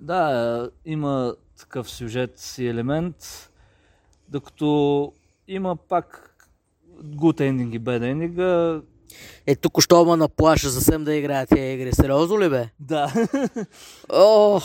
Да, 0.00 0.70
има 0.84 1.34
такъв 1.58 1.90
сюжет 1.90 2.54
и 2.58 2.68
елемент, 2.68 3.50
докато 4.28 5.12
има 5.48 5.76
пак 5.76 6.36
good 7.02 7.40
ending 7.40 7.76
и 7.76 7.80
bad 7.80 8.00
ending. 8.14 8.82
Е, 9.46 9.56
тук 9.56 9.82
що 9.82 10.04
ма 10.04 10.16
наплаша 10.16 10.70
съвсем 10.70 11.04
да 11.04 11.14
играя 11.14 11.46
тия 11.46 11.72
игри. 11.72 11.92
Сериозно 11.92 12.40
ли 12.40 12.48
бе? 12.48 12.68
Да. 12.80 13.12
Ох, 14.12 14.64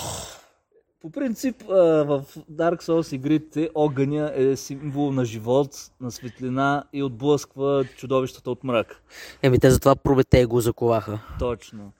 По 1.06 1.12
принцип 1.12 1.64
в 1.68 2.24
Dark 2.52 2.84
Souls 2.84 3.16
игрите 3.16 3.70
огъня 3.76 4.32
е 4.36 4.56
символ 4.56 5.12
на 5.12 5.26
живот, 5.26 5.70
на 6.02 6.12
светлина 6.12 6.84
и 6.94 7.04
отблъсква 7.04 7.86
чудовищата 7.98 8.52
от 8.52 8.64
мрак. 8.64 9.02
еми 9.42 9.60
те 9.60 9.72
затова 9.72 9.96
Прометей 9.96 10.46
го 10.46 10.62
заковаха. 10.62 11.20
Точно. 11.40 11.92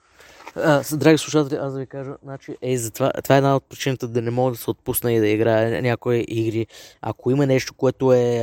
А, 0.56 0.82
драги 0.92 1.18
слушатели, 1.18 1.58
аз 1.58 1.72
да 1.72 1.78
ви 1.78 1.86
кажа, 1.86 2.16
значи, 2.22 2.56
е, 2.62 2.76
затова, 2.76 3.12
това 3.24 3.34
е 3.34 3.38
една 3.38 3.56
от 3.56 3.64
причините 3.68 4.06
да 4.06 4.22
не 4.22 4.30
мога 4.30 4.50
да 4.50 4.56
се 4.56 4.70
отпусна 4.70 5.12
и 5.12 5.20
да 5.20 5.28
играя 5.28 5.82
някои 5.82 6.24
игри. 6.28 6.66
Ако 7.02 7.30
има 7.30 7.46
нещо, 7.46 7.74
което 7.74 8.12
е 8.12 8.40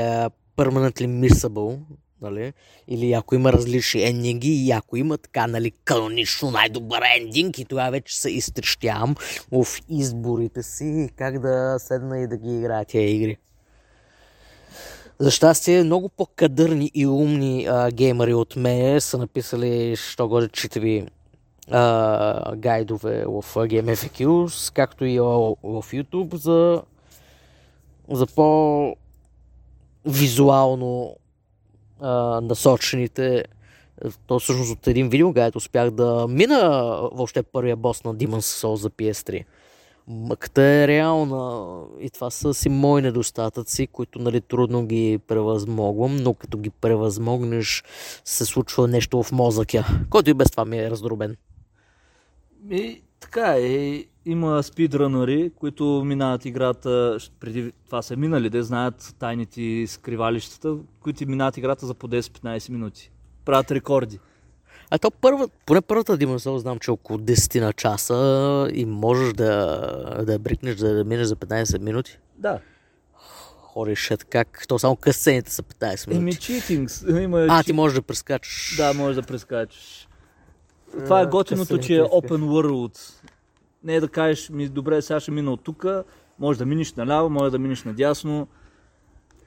permanently 0.58 1.29
missable, 1.29 1.79
нали, 2.24 2.53
или 2.88 3.13
ако 3.13 3.36
има 3.36 3.53
различни 3.53 4.03
ендинги 4.03 4.50
и 4.50 4.72
ако 4.72 4.98
има 4.98 5.18
така, 5.18 5.48
нали, 5.48 5.72
канонично 5.72 6.51
най-добър 6.51 7.01
ендинг 7.18 7.60
и 7.60 7.65
тогава 7.65 7.92
вече 7.92 8.22
се 8.22 8.30
изтрещявам 8.30 9.15
в 9.51 9.65
изборите 9.89 10.63
си 10.63 11.10
как 11.15 11.39
да 11.39 11.75
седна 11.80 12.20
и 12.20 12.27
да 12.27 12.38
ги 12.38 12.58
играя 12.58 12.86
тия 12.86 13.10
игри. 13.10 13.38
За 15.20 15.32
щастие, 15.32 15.84
много 15.84 16.10
по-кадърни 16.10 16.92
и 16.94 17.08
умни 17.08 17.65
а, 17.70 17.92
геймери 17.92 18.34
от 18.34 18.56
мен 18.56 19.01
са 19.01 19.18
написали, 19.18 19.96
що 19.96 20.27
годе 20.27 20.48
читави 20.48 21.08
а, 21.72 22.56
гайдове 22.56 23.25
в 23.25 23.27
а, 23.27 23.60
GameFAQs, 23.68 24.74
както 24.75 25.06
и 25.06 25.20
в 25.20 25.53
YouTube 25.63 26.36
за, 26.36 26.82
за 28.10 28.25
по-визуално 28.25 28.96
насочените. 32.41 33.43
То 34.27 34.39
всъщност 34.39 34.72
от 34.72 34.88
един 34.88 35.10
видеогайд 35.10 35.55
успях 35.55 35.91
да 35.91 36.27
мина 36.29 36.60
въобще 37.13 37.43
първия 37.43 37.75
бос 37.75 38.03
на 38.03 38.15
Demon's 38.15 38.63
Souls 38.63 38.75
за 38.75 38.89
PS3. 38.89 39.45
Мъкта 40.07 40.63
е 40.63 40.88
реална 40.88 41.81
и 42.00 42.10
това 42.10 42.29
са 42.29 42.53
си 42.53 42.69
мои 42.69 43.01
недостатъци, 43.01 43.88
които 43.88 44.19
нали, 44.19 44.41
трудно 44.41 44.86
ги 44.86 45.19
превъзмогвам, 45.27 46.15
но 46.15 46.33
като 46.33 46.57
ги 46.57 46.69
превъзмогнеш 46.69 47.83
се 48.25 48.45
случва 48.45 48.88
нещо 48.88 49.24
в 49.24 49.31
мозъка, 49.31 49.86
който 50.10 50.29
и 50.29 50.33
без 50.33 50.51
това 50.51 50.65
ми 50.65 50.79
е 50.79 50.89
раздробен. 50.89 51.36
И 52.72 53.01
така 53.24 53.56
е, 53.58 54.03
има 54.25 54.63
спидранъри, 54.63 55.51
които 55.56 56.03
минават 56.06 56.46
играта, 56.46 57.18
преди 57.39 57.72
това 57.86 58.01
са 58.01 58.18
минали, 58.18 58.50
да 58.50 58.63
знаят 58.63 59.15
тайните 59.20 59.88
скривалищата, 59.88 60.75
които 61.00 61.27
минават 61.27 61.58
играта 61.58 61.86
за 61.86 61.94
по 61.94 62.08
10-15 62.08 62.70
минути. 62.70 63.12
Правят 63.46 63.72
рекорди. 63.72 64.20
А 64.89 64.98
то 64.98 65.12
първа, 65.12 65.48
поне 65.65 65.82
първата 65.82 66.18
Demon's 66.18 66.50
Souls 66.50 66.58
знам, 66.58 66.80
че 66.80 66.92
е 66.92 66.94
около 66.94 67.20
10 67.20 67.60
на 67.60 67.74
часа 67.74 68.70
и 68.74 68.86
можеш 68.86 69.34
да, 69.34 70.24
да 70.27 70.39
брикнеш, 70.39 70.75
да 70.75 70.89
я 70.89 71.03
минеш 71.03 71.27
за 71.27 71.36
15 71.36 71.80
минути. 71.80 72.18
Да. 72.38 72.60
Хори 73.62 73.96
шет, 73.96 74.24
как? 74.24 74.65
То 74.68 74.80
само 74.80 74.96
късцените 74.96 75.51
са 75.51 75.63
15 75.63 76.08
минути. 76.08 76.22
Еми 76.22 76.36
читинг. 76.36 76.89
Има 77.22 77.46
а, 77.50 77.63
ти 77.63 77.74
можеш 77.74 77.96
да 77.96 78.01
прескачаш. 78.01 78.74
Да, 78.77 78.94
можеш 78.94 79.15
да 79.15 79.22
прескачаш. 79.22 80.08
Това 81.00 81.20
е 81.20 81.24
А, 81.24 81.30
готиното, 81.30 81.78
че 81.78 81.96
е 81.96 82.02
open 82.02 82.44
world. 82.44 83.14
Не 83.84 83.96
е 83.96 84.00
да 84.00 84.08
кажеш, 84.08 84.50
ми, 84.50 84.70
добре, 84.70 85.02
сега 85.02 85.20
ще 85.20 85.32
мина 85.32 85.52
от 85.52 85.64
тук, 85.64 85.86
може 86.40 86.60
да 86.60 86.66
минеш 86.66 86.94
наляво, 86.94 87.30
може 87.30 87.52
да 87.52 87.60
минеш 87.60 87.84
надясно. 87.84 88.48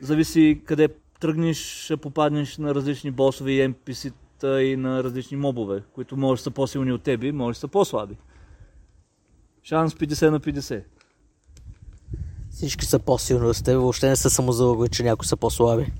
Зависи 0.00 0.62
къде 0.65 0.88
тръгнеш, 1.21 1.85
ще 1.85 1.97
попаднеш 1.97 2.59
на 2.59 2.75
различни 2.75 3.11
босове 3.11 3.53
и 3.53 3.69
NPC-та 3.69 4.62
и 4.62 4.76
на 4.76 5.05
различни 5.05 5.37
мобове, 5.37 5.83
които 5.95 6.17
може 6.17 6.41
да 6.41 6.43
са 6.43 6.50
по-силни 6.50 6.93
от 6.93 7.03
тебе, 7.03 7.33
може 7.33 7.57
да 7.57 7.61
са 7.61 7.69
по-слаби. 7.69 8.17
Шанс 9.62 9.95
50 9.95 10.31
на 10.31 10.41
50. 10.41 10.83
Всички 12.50 12.87
са 12.87 12.99
по-силни 12.99 13.47
от 13.47 13.65
теб, 13.65 13.75
въобще 13.75 14.09
не 14.09 14.17
са 14.17 14.31
само 14.31 14.53
залъгали, 14.53 14.88
че 14.88 15.03
някои 15.03 15.26
са 15.26 15.37
по-слаби. 15.37 15.93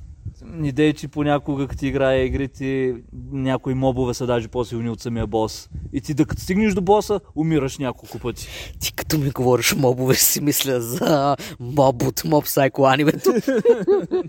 Идея, 0.62 0.95
че 0.95 1.09
понякога, 1.09 1.67
като 1.67 1.79
ти 1.79 1.87
играе 1.87 2.25
игрите, 2.25 2.95
някои 3.33 3.75
мобове 3.75 4.15
са 4.15 4.26
даже 4.26 4.49
по-силни 4.49 4.91
от 4.91 5.00
самия 5.00 5.26
бос. 5.26 5.69
И 5.93 6.00
ти, 6.00 6.15
докато 6.15 6.43
стигнеш 6.43 6.75
до 6.75 6.81
боса, 6.81 7.21
умираш 7.37 7.79
няколко 7.79 8.19
пъти. 8.19 8.49
Ти 8.81 8.93
като 8.93 9.19
ми 9.19 9.31
говориш 9.31 9.75
мобове, 9.75 10.15
си 10.15 10.41
мисля 10.41 10.81
за 10.81 11.37
моб 11.61 12.03
от 12.03 12.21
Mob 12.21 12.71
Psycho 12.71 12.95
анимето. 12.95 13.33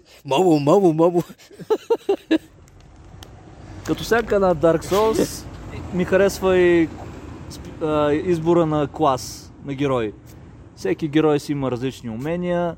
мобо, 0.26 0.60
мобо, 0.60 0.94
мобо. 0.94 1.24
Като 3.86 4.04
всяка 4.04 4.36
една 4.36 4.56
Dark 4.56 4.84
Souls, 4.84 5.46
ми 5.94 6.06
харесва 6.06 6.58
и 6.58 6.90
а, 7.82 8.12
избора 8.12 8.66
на 8.66 8.88
клас, 8.88 9.54
на 9.66 9.74
герой. 9.74 10.14
Всеки 10.76 11.08
герой 11.08 11.40
си 11.40 11.52
има 11.52 11.72
различни 11.72 12.10
умения, 12.10 12.76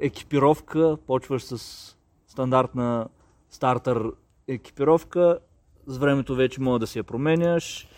екипировка, 0.00 0.96
почваш 1.06 1.42
с 1.42 1.97
стандартна 2.38 3.08
стартър 3.50 4.02
екипировка, 4.48 5.38
с 5.86 5.98
времето 5.98 6.34
вече 6.34 6.60
може 6.60 6.80
да 6.80 6.86
си 6.86 6.98
я 6.98 7.04
променяш. 7.04 7.88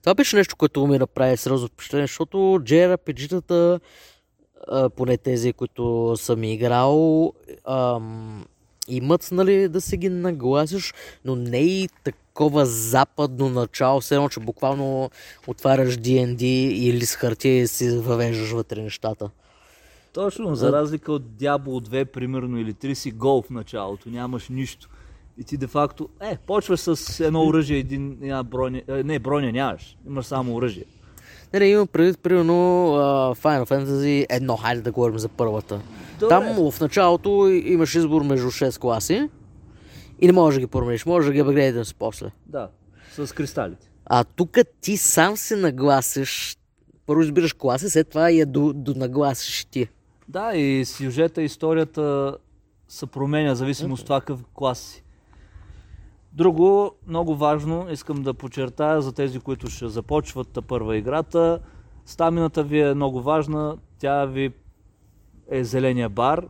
Това 0.00 0.14
беше 0.14 0.36
нещо, 0.36 0.56
което 0.56 0.86
ми 0.86 0.98
направи 0.98 1.36
сериозно 1.36 1.68
впечатление, 1.68 2.06
защото 2.06 2.36
JRPG-тата, 2.36 3.80
поне 4.96 5.16
тези, 5.16 5.52
които 5.52 6.14
съм 6.16 6.44
играл, 6.44 7.32
ам, 7.64 8.44
имат, 8.88 9.28
нали, 9.32 9.68
да 9.68 9.80
си 9.80 9.96
ги 9.96 10.08
нагласиш, 10.08 10.94
но 11.24 11.36
не 11.36 11.58
и 11.58 11.88
такова 12.04 12.66
западно 12.66 13.48
начало, 13.48 14.00
все 14.00 14.14
едно, 14.14 14.28
че 14.28 14.40
буквално 14.40 15.10
отваряш 15.46 15.96
D&D 15.96 16.42
или 16.72 17.06
с 17.06 17.16
хартия 17.16 17.62
и 17.62 17.66
си 17.66 17.98
въвеждаш 17.98 18.50
вътре 18.50 18.82
нещата. 18.82 19.30
Точно, 20.12 20.54
за 20.54 20.72
разлика 20.72 21.12
от 21.12 21.22
Diablo 21.22 21.88
2, 21.88 22.04
примерно, 22.04 22.58
или 22.58 22.74
3 22.74 22.94
си 22.94 23.10
гол 23.10 23.42
в 23.42 23.50
началото, 23.50 24.10
нямаш 24.10 24.48
нищо. 24.48 24.88
И 25.38 25.44
ти 25.44 25.56
де-факто, 25.56 26.08
е, 26.20 26.38
почваш 26.46 26.80
с 26.80 27.20
едно 27.20 27.46
оръжие, 27.46 27.78
един, 27.78 28.18
една 28.22 28.42
броня, 28.42 28.82
е, 28.88 29.02
не, 29.02 29.18
броня 29.18 29.52
нямаш, 29.52 29.96
имаш 30.06 30.26
само 30.26 30.54
оръжие. 30.54 30.84
Не, 31.52 31.58
не, 31.58 31.66
имам 31.66 31.86
предвид, 31.86 32.18
примерно, 32.18 32.52
Final 33.34 33.68
Fantasy 33.68 34.26
едно, 34.30 34.56
хайде 34.56 34.82
да 34.82 34.92
говорим 34.92 35.18
за 35.18 35.28
първата. 35.28 35.80
Добре. 36.20 36.28
Там 36.28 36.70
в 36.70 36.80
началото 36.80 37.48
имаш 37.48 37.94
избор 37.94 38.22
между 38.22 38.46
6 38.46 38.78
класи 38.78 39.28
и 40.20 40.26
не 40.26 40.32
можеш 40.32 40.56
да 40.56 40.60
ги 40.60 40.66
промениш, 40.66 41.06
можеш 41.06 41.26
да 41.26 41.32
ги 41.32 41.40
апгрейднеш 41.40 41.94
после. 41.98 42.30
Да, 42.46 42.68
с 43.12 43.34
кристалите. 43.34 43.90
А 44.06 44.24
тук 44.24 44.58
ти 44.80 44.96
сам 44.96 45.36
се 45.36 45.56
нагласиш, 45.56 46.56
първо 47.06 47.22
избираш 47.22 47.52
класи, 47.52 47.90
след 47.90 48.08
това 48.08 48.30
я 48.30 48.46
до, 48.46 48.72
до 48.72 48.94
нагласиш 48.94 49.64
ти. 49.64 49.88
Да, 50.28 50.54
и 50.54 50.84
сюжета, 50.84 51.42
историята 51.42 52.36
се 52.88 53.06
променя, 53.06 53.54
в 53.54 53.56
зависимост 53.56 54.00
от 54.00 54.06
това 54.06 54.20
какъв 54.20 54.44
клас 54.54 54.78
си. 54.78 55.04
Друго, 56.32 56.94
много 57.06 57.36
важно, 57.36 57.86
искам 57.90 58.22
да 58.22 58.34
подчертая 58.34 59.02
за 59.02 59.12
тези, 59.12 59.40
които 59.40 59.70
ще 59.70 59.88
започват 59.88 60.58
първа 60.68 60.96
играта. 60.96 61.60
Стамината 62.06 62.62
ви 62.62 62.80
е 62.80 62.94
много 62.94 63.22
важна, 63.22 63.78
тя 63.98 64.24
ви 64.24 64.52
е 65.50 65.64
зеления 65.64 66.08
бар, 66.08 66.46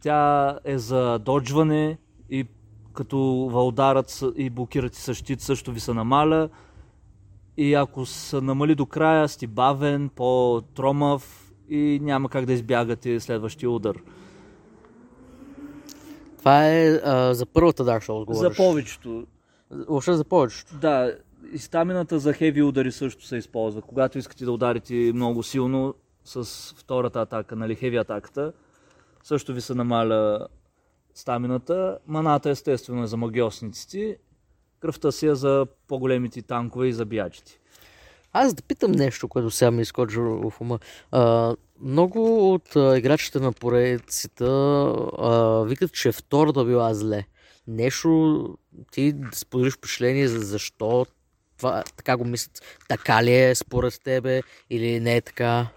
тя 0.00 0.58
е 0.64 0.78
за 0.78 1.18
доджване 1.18 1.98
и 2.30 2.46
като 2.92 3.18
вълдарат 3.52 4.22
и 4.36 4.50
блокират 4.50 4.96
и 4.96 5.00
с 5.00 5.14
щит 5.14 5.40
също 5.40 5.72
ви 5.72 5.80
се 5.80 5.94
намаля. 5.94 6.48
И 7.56 7.74
ако 7.74 8.06
се 8.06 8.40
намали 8.40 8.74
до 8.74 8.86
края, 8.86 9.28
сте 9.28 9.46
бавен, 9.46 10.08
по-тромав 10.08 11.45
и 11.70 12.00
няма 12.02 12.28
как 12.28 12.46
да 12.46 12.52
избягате 12.52 13.20
следващия 13.20 13.70
удар. 13.70 13.96
Това 16.38 16.68
е 16.68 17.00
а, 17.04 17.34
за 17.34 17.46
първата 17.46 17.84
Dark 17.84 18.06
Souls, 18.06 18.24
говориш. 18.24 18.56
За 18.56 18.64
повечето. 18.64 19.26
Въобще 19.70 20.12
за 20.12 20.24
повечето. 20.24 20.74
Да, 20.74 21.16
и 21.52 21.58
стамината 21.58 22.18
за 22.18 22.32
хеви 22.32 22.62
удари 22.62 22.92
също 22.92 23.26
се 23.26 23.36
използва. 23.36 23.82
Когато 23.82 24.18
искате 24.18 24.44
да 24.44 24.52
ударите 24.52 24.94
много 25.14 25.42
силно 25.42 25.94
с 26.24 26.74
втората 26.76 27.20
атака, 27.20 27.56
нали, 27.56 27.74
хеви 27.74 27.96
атаката, 27.96 28.52
също 29.22 29.54
ви 29.54 29.60
се 29.60 29.74
намаля 29.74 30.48
стамината. 31.14 31.98
Маната 32.06 32.50
естествено 32.50 33.02
е 33.02 33.06
за 33.06 33.16
магиосниците. 33.16 34.18
Кръвта 34.80 35.12
си 35.12 35.26
е 35.26 35.34
за 35.34 35.66
по-големите 35.88 36.42
танкове 36.42 36.86
и 36.86 36.92
за 36.92 37.04
биячите. 37.04 37.60
Аз 38.38 38.54
да 38.54 38.62
питам 38.62 38.92
нещо, 38.92 39.28
което 39.28 39.50
сега 39.50 39.70
ми 39.70 39.82
изкочи 39.82 40.18
в 40.18 40.52
ума. 40.60 40.78
А, 41.10 41.54
много 41.80 42.52
от 42.52 42.76
а, 42.76 42.98
играчите 42.98 43.38
на 43.38 43.52
поредиците 43.52 44.44
а, 44.44 45.64
викат, 45.66 45.92
че 45.92 46.12
втората 46.12 46.64
била 46.64 46.94
зле. 46.94 47.26
Нещо 47.68 48.58
ти 48.92 49.12
да 49.12 49.36
споделиш 49.36 49.74
впечатление 49.74 50.28
за 50.28 50.38
защо 50.38 51.06
това, 51.56 51.84
така 51.96 52.16
го 52.16 52.24
мислят. 52.24 52.62
Така 52.88 53.24
ли 53.24 53.34
е 53.34 53.54
според 53.54 54.00
тебе 54.04 54.42
или 54.70 55.00
не 55.00 55.16
е 55.16 55.20
така? 55.20 55.68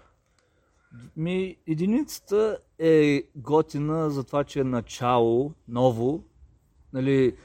Ми, 1.16 1.56
единицата 1.66 2.58
е 2.78 3.22
готина 3.36 4.10
за 4.10 4.24
това, 4.24 4.44
че 4.44 4.60
е 4.60 4.64
начало, 4.64 5.52
ново, 5.68 6.24
нали, 6.92 7.36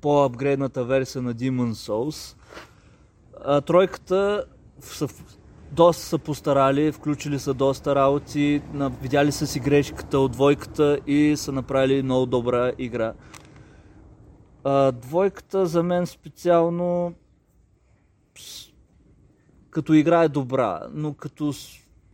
по-апгрейдната 0.00 0.84
версия 0.84 1.22
на 1.22 1.34
Demon 1.34 1.72
Souls. 1.72 2.36
А, 3.44 3.60
тройката 3.60 4.44
са, 4.80 5.08
доста 5.72 6.02
са 6.02 6.18
постарали, 6.18 6.92
включили 6.92 7.38
са 7.38 7.54
доста 7.54 7.94
работи, 7.94 8.62
видяли 9.02 9.32
са 9.32 9.46
си 9.46 9.60
грешката 9.60 10.18
от 10.18 10.32
двойката 10.32 10.98
и 11.06 11.34
са 11.36 11.52
направили 11.52 12.02
много 12.02 12.26
добра 12.26 12.72
игра. 12.78 13.12
А, 14.64 14.92
двойката 14.92 15.66
за 15.66 15.82
мен 15.82 16.06
специално 16.06 17.14
като 19.70 19.92
игра 19.92 20.22
е 20.22 20.28
добра, 20.28 20.80
но 20.92 21.14
като 21.14 21.52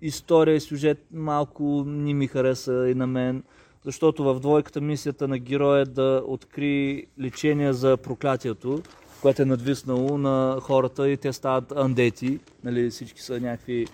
история 0.02 0.54
и 0.54 0.60
сюжет 0.60 1.06
малко 1.12 1.84
не 1.86 2.14
ми 2.14 2.26
хареса 2.26 2.88
и 2.88 2.94
на 2.94 3.06
мен, 3.06 3.42
защото 3.84 4.24
в 4.24 4.40
двойката 4.40 4.80
мисията 4.80 5.28
на 5.28 5.38
героя 5.38 5.80
е 5.80 5.84
да 5.84 6.22
откри 6.26 7.06
лечение 7.20 7.72
за 7.72 7.96
проклятието, 7.96 8.82
което 9.22 9.42
е 9.42 9.44
надвиснало 9.44 10.18
на 10.18 10.58
хората 10.60 11.10
и 11.10 11.16
те 11.16 11.32
стават 11.32 11.72
андети, 11.72 12.38
нали, 12.64 12.90
всички 12.90 13.22
са 13.22 13.40
някакви 13.40 13.86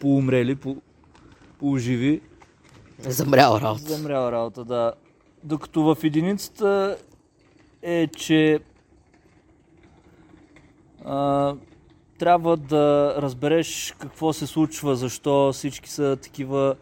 полумрели, 0.00 0.54
по, 0.54 0.76
полуживи. 1.58 2.20
Замрял 2.98 3.58
работа. 3.62 3.84
Замряла 3.84 4.32
работа, 4.32 4.64
да. 4.64 4.92
Докато 5.44 5.82
в 5.82 5.96
единицата 6.04 6.96
е, 7.82 8.06
че 8.06 8.60
а, 11.04 11.54
трябва 12.18 12.56
да 12.56 13.14
разбереш 13.18 13.94
какво 13.98 14.32
се 14.32 14.46
случва, 14.46 14.96
защо 14.96 15.52
всички 15.52 15.90
са 15.90 16.18
такива 16.22 16.76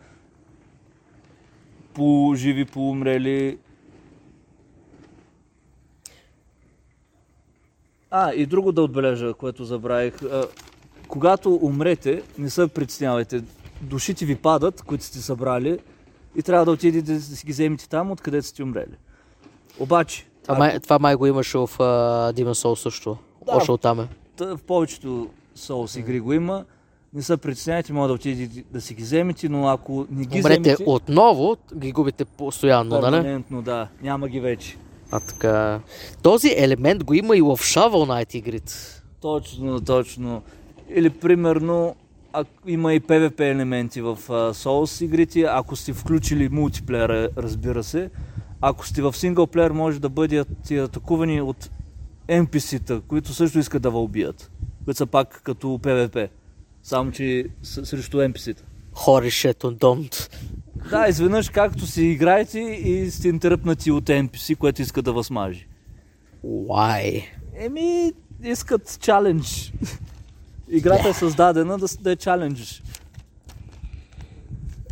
полуживи, 1.94 2.64
полумрели. 2.64 3.58
А, 8.16 8.32
и 8.34 8.46
друго 8.46 8.72
да 8.72 8.82
отбележа, 8.82 9.34
което 9.34 9.64
забравих. 9.64 10.14
Когато 11.08 11.54
умрете, 11.62 12.22
не 12.38 12.50
се 12.50 12.68
притеснявайте. 12.68 13.42
Душите 13.82 14.24
ви 14.24 14.36
падат, 14.36 14.82
които 14.82 15.04
сте 15.04 15.18
събрали, 15.18 15.78
и 16.36 16.42
трябва 16.42 16.64
да 16.64 16.70
отидете 16.70 17.12
да 17.12 17.20
си 17.20 17.46
ги 17.46 17.52
вземете 17.52 17.88
там, 17.88 18.10
откъдето 18.10 18.46
сте 18.46 18.62
умрели. 18.62 18.96
Обаче, 19.78 20.26
Това, 20.42 20.58
май, 20.58 20.80
това 20.80 20.98
май 20.98 21.14
го 21.14 21.26
имаше 21.26 21.58
в 21.58 21.60
uh, 21.66 22.32
Demon 22.32 22.52
Souls 22.52 22.74
също. 22.74 23.16
Да. 23.46 23.52
Още 23.52 23.72
оттам 23.72 24.00
е. 24.00 24.08
В 24.40 24.60
повечето 24.66 25.28
Souls 25.56 26.00
игри 26.00 26.20
го 26.20 26.32
има. 26.32 26.64
Не 27.14 27.22
се 27.22 27.36
притеснявайте, 27.36 27.92
може 27.92 28.08
да 28.08 28.14
отидете 28.14 28.64
да 28.70 28.80
си 28.80 28.94
ги 28.94 29.02
вземете, 29.02 29.48
но 29.48 29.68
ако 29.68 30.06
не 30.10 30.24
ги 30.24 30.38
Умрете 30.38 30.60
вземете... 30.60 30.84
отново, 30.86 31.56
ги 31.76 31.92
губите 31.92 32.24
постоянно, 32.24 33.00
нали? 33.00 33.16
перманентно, 33.16 33.62
да. 33.62 33.88
Няма 34.02 34.28
ги 34.28 34.40
вече. 34.40 34.76
А 35.14 35.20
така. 35.20 35.80
Този 36.22 36.54
елемент 36.56 37.04
го 37.04 37.14
има 37.14 37.36
и 37.36 37.40
в 37.40 37.46
Shovel 37.46 37.90
Knight 37.90 38.34
игрите. 38.34 38.74
Точно, 39.20 39.80
точно. 39.80 40.42
Или 40.94 41.10
примерно, 41.10 41.96
а, 42.32 42.44
има 42.66 42.94
и 42.94 43.00
PvP 43.00 43.40
елементи 43.40 44.00
в 44.00 44.18
а, 44.28 44.54
Souls 44.54 45.04
игрите, 45.04 45.40
ако 45.42 45.76
сте 45.76 45.92
включили 45.92 46.48
мултиплеера, 46.48 47.28
разбира 47.36 47.84
се. 47.84 48.10
Ако 48.60 48.86
сте 48.86 49.02
в 49.02 49.16
синглплеер, 49.16 49.70
може 49.70 50.00
да 50.00 50.08
бъдат 50.08 50.70
и 50.70 50.78
атакувани 50.78 51.40
от 51.40 51.70
NPC-та, 52.28 53.00
които 53.08 53.32
също 53.32 53.58
искат 53.58 53.82
да 53.82 53.90
ви 53.90 53.96
убият. 53.96 54.50
Които 54.84 54.98
са 54.98 55.06
пак 55.06 55.40
като 55.44 55.66
PvP. 55.66 56.28
Само, 56.82 57.12
че 57.12 57.46
срещу 57.62 58.16
NPC-та. 58.16 58.62
Holy 58.94 59.28
shit, 59.28 59.78
don't. 59.78 60.30
Да, 60.90 61.08
изведнъж 61.08 61.50
както 61.50 61.86
си 61.86 62.02
играете 62.04 62.58
и 62.60 63.10
сте 63.10 63.28
интеръпнати 63.28 63.90
от 63.90 64.04
NPC, 64.04 64.56
което 64.56 64.82
иска 64.82 65.02
да 65.02 65.12
възмажи. 65.12 65.66
Why? 66.44 67.24
Еми, 67.56 68.12
искат 68.42 68.98
чалендж. 69.00 69.72
Играта 70.68 71.08
е 71.08 71.12
създадена 71.12 71.78
да, 71.78 71.86
да 72.00 72.12
е 72.12 72.16
чалендж. 72.16 72.82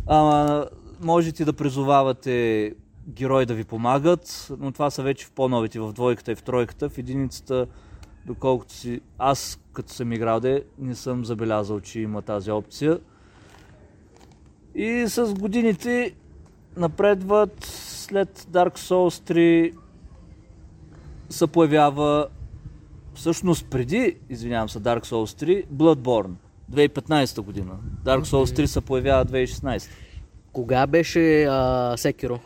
Ама, 0.07 0.65
можете 1.01 1.45
да 1.45 1.53
призовавате 1.53 2.73
герои 3.07 3.45
да 3.45 3.53
ви 3.53 3.63
помагат, 3.63 4.51
но 4.59 4.71
това 4.71 4.89
са 4.89 5.03
вече 5.03 5.25
в 5.25 5.31
по-новите, 5.31 5.79
в 5.79 5.93
двойката 5.93 6.31
и 6.31 6.35
в 6.35 6.43
тройката. 6.43 6.89
В 6.89 6.97
единицата, 6.97 7.67
доколкото 8.25 8.73
си... 8.73 9.01
Аз, 9.17 9.59
като 9.73 9.93
съм 9.93 10.13
играл, 10.13 10.39
де, 10.39 10.63
не 10.79 10.95
съм 10.95 11.25
забелязал, 11.25 11.79
че 11.79 11.99
има 11.99 12.21
тази 12.21 12.51
опция. 12.51 12.99
И 14.75 15.05
с 15.07 15.33
годините 15.33 16.15
напредват 16.77 17.63
след 17.63 18.39
Dark 18.39 18.77
Souls 18.77 19.31
3 19.33 19.73
се 21.29 21.47
появява 21.47 22.27
всъщност 23.15 23.65
преди, 23.69 24.17
извинявам 24.29 24.69
се, 24.69 24.79
Dark 24.79 25.05
Souls 25.05 25.45
3, 25.45 25.65
Bloodborne, 25.67 26.33
2015 26.71 27.41
година. 27.41 27.71
Dark 28.03 28.23
Souls 28.23 28.57
3 28.57 28.65
се 28.65 28.81
появява 28.81 29.25
2016. 29.25 29.89
Кога 30.53 30.87
беше 30.87 31.43
а, 31.43 31.93
Секиро? 31.97 32.39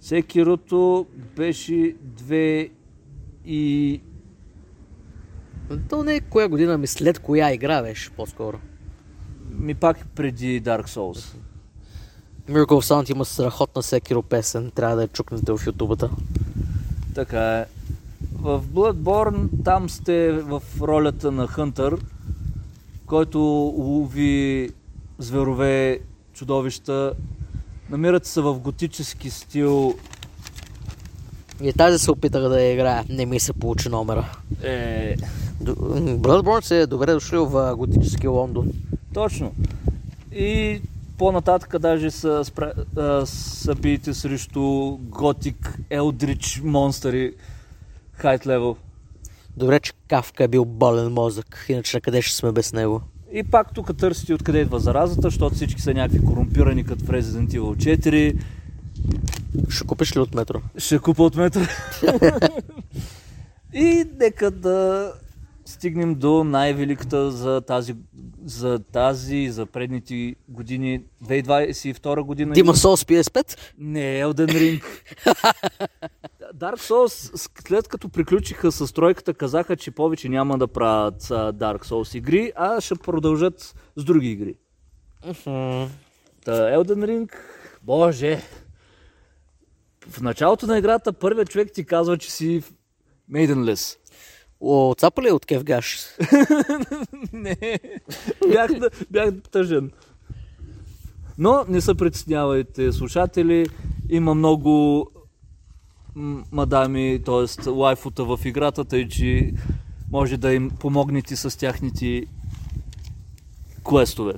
Секирото 0.00 1.06
беше 1.36 1.72
2 1.72 2.70
и... 3.44 4.00
То 5.88 6.04
не 6.04 6.14
е 6.14 6.20
коя 6.20 6.48
година 6.48 6.78
ми 6.78 6.86
след 6.86 7.18
коя 7.18 7.52
игра 7.52 7.82
беше 7.82 8.10
по-скоро. 8.10 8.58
ми 9.50 9.74
пак 9.74 10.06
преди 10.14 10.62
Dark 10.62 10.86
Souls. 10.86 11.39
Miracle 12.50 12.82
Sound 12.82 13.10
има 13.10 13.24
страхотна 13.24 13.82
Секиро 13.82 14.22
песен, 14.22 14.70
трябва 14.74 14.96
да 14.96 15.02
я 15.02 15.08
чукнете 15.08 15.52
в 15.52 15.60
ютубата. 15.66 16.10
Така 17.14 17.58
е. 17.58 17.66
В 18.34 18.62
Bloodborne 18.74 19.48
там 19.64 19.90
сте 19.90 20.32
в 20.32 20.62
ролята 20.80 21.32
на 21.32 21.46
Хънтър, 21.46 21.96
който 23.06 23.38
лови 23.78 24.70
зверове, 25.18 26.00
чудовища. 26.32 27.12
Намирате 27.90 28.28
се 28.28 28.40
в 28.40 28.58
готически 28.58 29.30
стил. 29.30 29.94
И 31.62 31.72
тази 31.72 31.98
се 31.98 32.10
опитах 32.10 32.42
да 32.42 32.62
я 32.62 32.72
играя, 32.72 33.04
не 33.08 33.26
ми 33.26 33.40
се 33.40 33.52
получи 33.52 33.88
номера. 33.88 34.36
Е, 34.62 35.16
Bloodborne 35.62 36.60
се 36.60 36.80
е 36.80 36.86
добре 36.86 37.12
дошли 37.12 37.36
в 37.36 37.76
готически 37.76 38.28
Лондон. 38.28 38.72
точно. 39.14 39.52
И 40.32 40.80
по-нататък 41.20 41.78
даже 41.78 42.10
са, 42.10 42.44
спра... 42.44 42.72
а, 42.96 43.26
са 43.26 43.74
биете 43.74 44.14
срещу 44.14 44.96
готик, 45.00 45.78
елдрич 45.90 46.60
монстъри, 46.64 47.34
хайт 48.12 48.46
левел. 48.46 48.76
Добре, 49.56 49.80
че 49.80 49.92
Кавка 50.08 50.44
е 50.44 50.48
бил 50.48 50.64
болен 50.64 51.12
мозък, 51.12 51.66
иначе 51.68 51.96
на 51.96 52.00
къде 52.00 52.22
ще 52.22 52.36
сме 52.36 52.52
без 52.52 52.72
него. 52.72 53.02
И 53.32 53.42
пак 53.42 53.74
тук 53.74 53.96
търсите 53.96 54.34
откъде 54.34 54.60
идва 54.60 54.80
заразата, 54.80 55.20
защото 55.22 55.54
всички 55.54 55.82
са 55.82 55.94
някакви 55.94 56.24
корумпирани 56.24 56.84
като 56.84 57.04
в 57.04 57.08
Resident 57.08 57.48
Evil 57.48 57.98
4. 57.98 58.40
Ще 59.68 59.86
купиш 59.86 60.16
ли 60.16 60.20
от 60.20 60.34
метро? 60.34 60.60
Ще 60.76 60.98
купа 60.98 61.22
от 61.22 61.36
метро. 61.36 61.60
и 63.74 64.04
нека 64.20 64.50
да 64.50 65.12
стигнем 65.64 66.14
до 66.14 66.44
най-великата 66.44 67.30
за 67.30 67.60
тази, 67.60 67.94
за 68.44 68.78
тази 68.78 69.36
и 69.36 69.50
за 69.50 69.66
предните 69.66 70.34
години, 70.48 71.02
2022 71.24 72.20
година. 72.20 72.54
Дима 72.54 72.74
Souls 72.74 73.08
PS5? 73.08 73.58
Не, 73.78 74.22
Elden 74.22 74.48
Ring. 74.48 74.82
Dark 76.54 76.76
Souls, 76.76 77.36
след 77.66 77.88
като 77.88 78.08
приключиха 78.08 78.72
с 78.72 78.94
тройката, 78.94 79.34
казаха, 79.34 79.76
че 79.76 79.90
повече 79.90 80.28
няма 80.28 80.58
да 80.58 80.68
правят 80.68 81.22
Dark 81.22 81.84
Souls 81.84 82.18
игри, 82.18 82.52
а 82.56 82.80
ще 82.80 82.94
продължат 82.94 83.74
с 83.96 84.04
други 84.04 84.30
игри. 84.30 84.54
Та, 86.44 86.52
Elden 86.52 87.04
Ring, 87.04 87.32
боже! 87.82 88.42
В 90.08 90.20
началото 90.20 90.66
на 90.66 90.78
играта 90.78 91.12
първият 91.12 91.50
човек 91.50 91.72
ти 91.74 91.84
казва, 91.84 92.18
че 92.18 92.32
си 92.32 92.62
Maidenless. 93.32 93.96
О, 94.60 94.94
цапа 94.98 95.22
ли 95.22 95.28
е 95.28 95.32
от 95.32 95.46
Кевгаш? 95.46 96.06
Не, 97.32 97.56
бях, 98.48 98.70
бях 99.10 99.34
тъжен. 99.50 99.90
Но 101.38 101.64
не 101.68 101.80
се 101.80 101.94
притеснявайте, 101.94 102.92
слушатели. 102.92 103.66
Има 104.08 104.34
много 104.34 105.06
мадами, 106.52 107.22
т.е. 107.26 107.70
лайфута 107.70 108.24
в 108.24 108.40
играта, 108.44 108.84
тъй 108.84 109.08
че 109.08 109.52
може 110.10 110.36
да 110.36 110.52
им 110.52 110.70
помогнете 110.70 111.36
с 111.36 111.58
тяхните 111.58 112.26
квестове. 113.88 114.32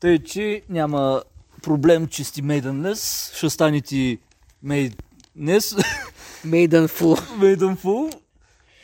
Тъй, 0.00 0.18
че 0.18 0.62
няма 0.68 1.22
проблем, 1.62 2.06
че 2.06 2.24
сте 2.24 2.42
maidenless, 2.42 3.34
ще 3.36 3.50
станете 3.50 4.18
maidenless, 4.64 5.84
Maiden 6.46 6.86
Full. 6.88 7.18
maidenful. 7.38 8.14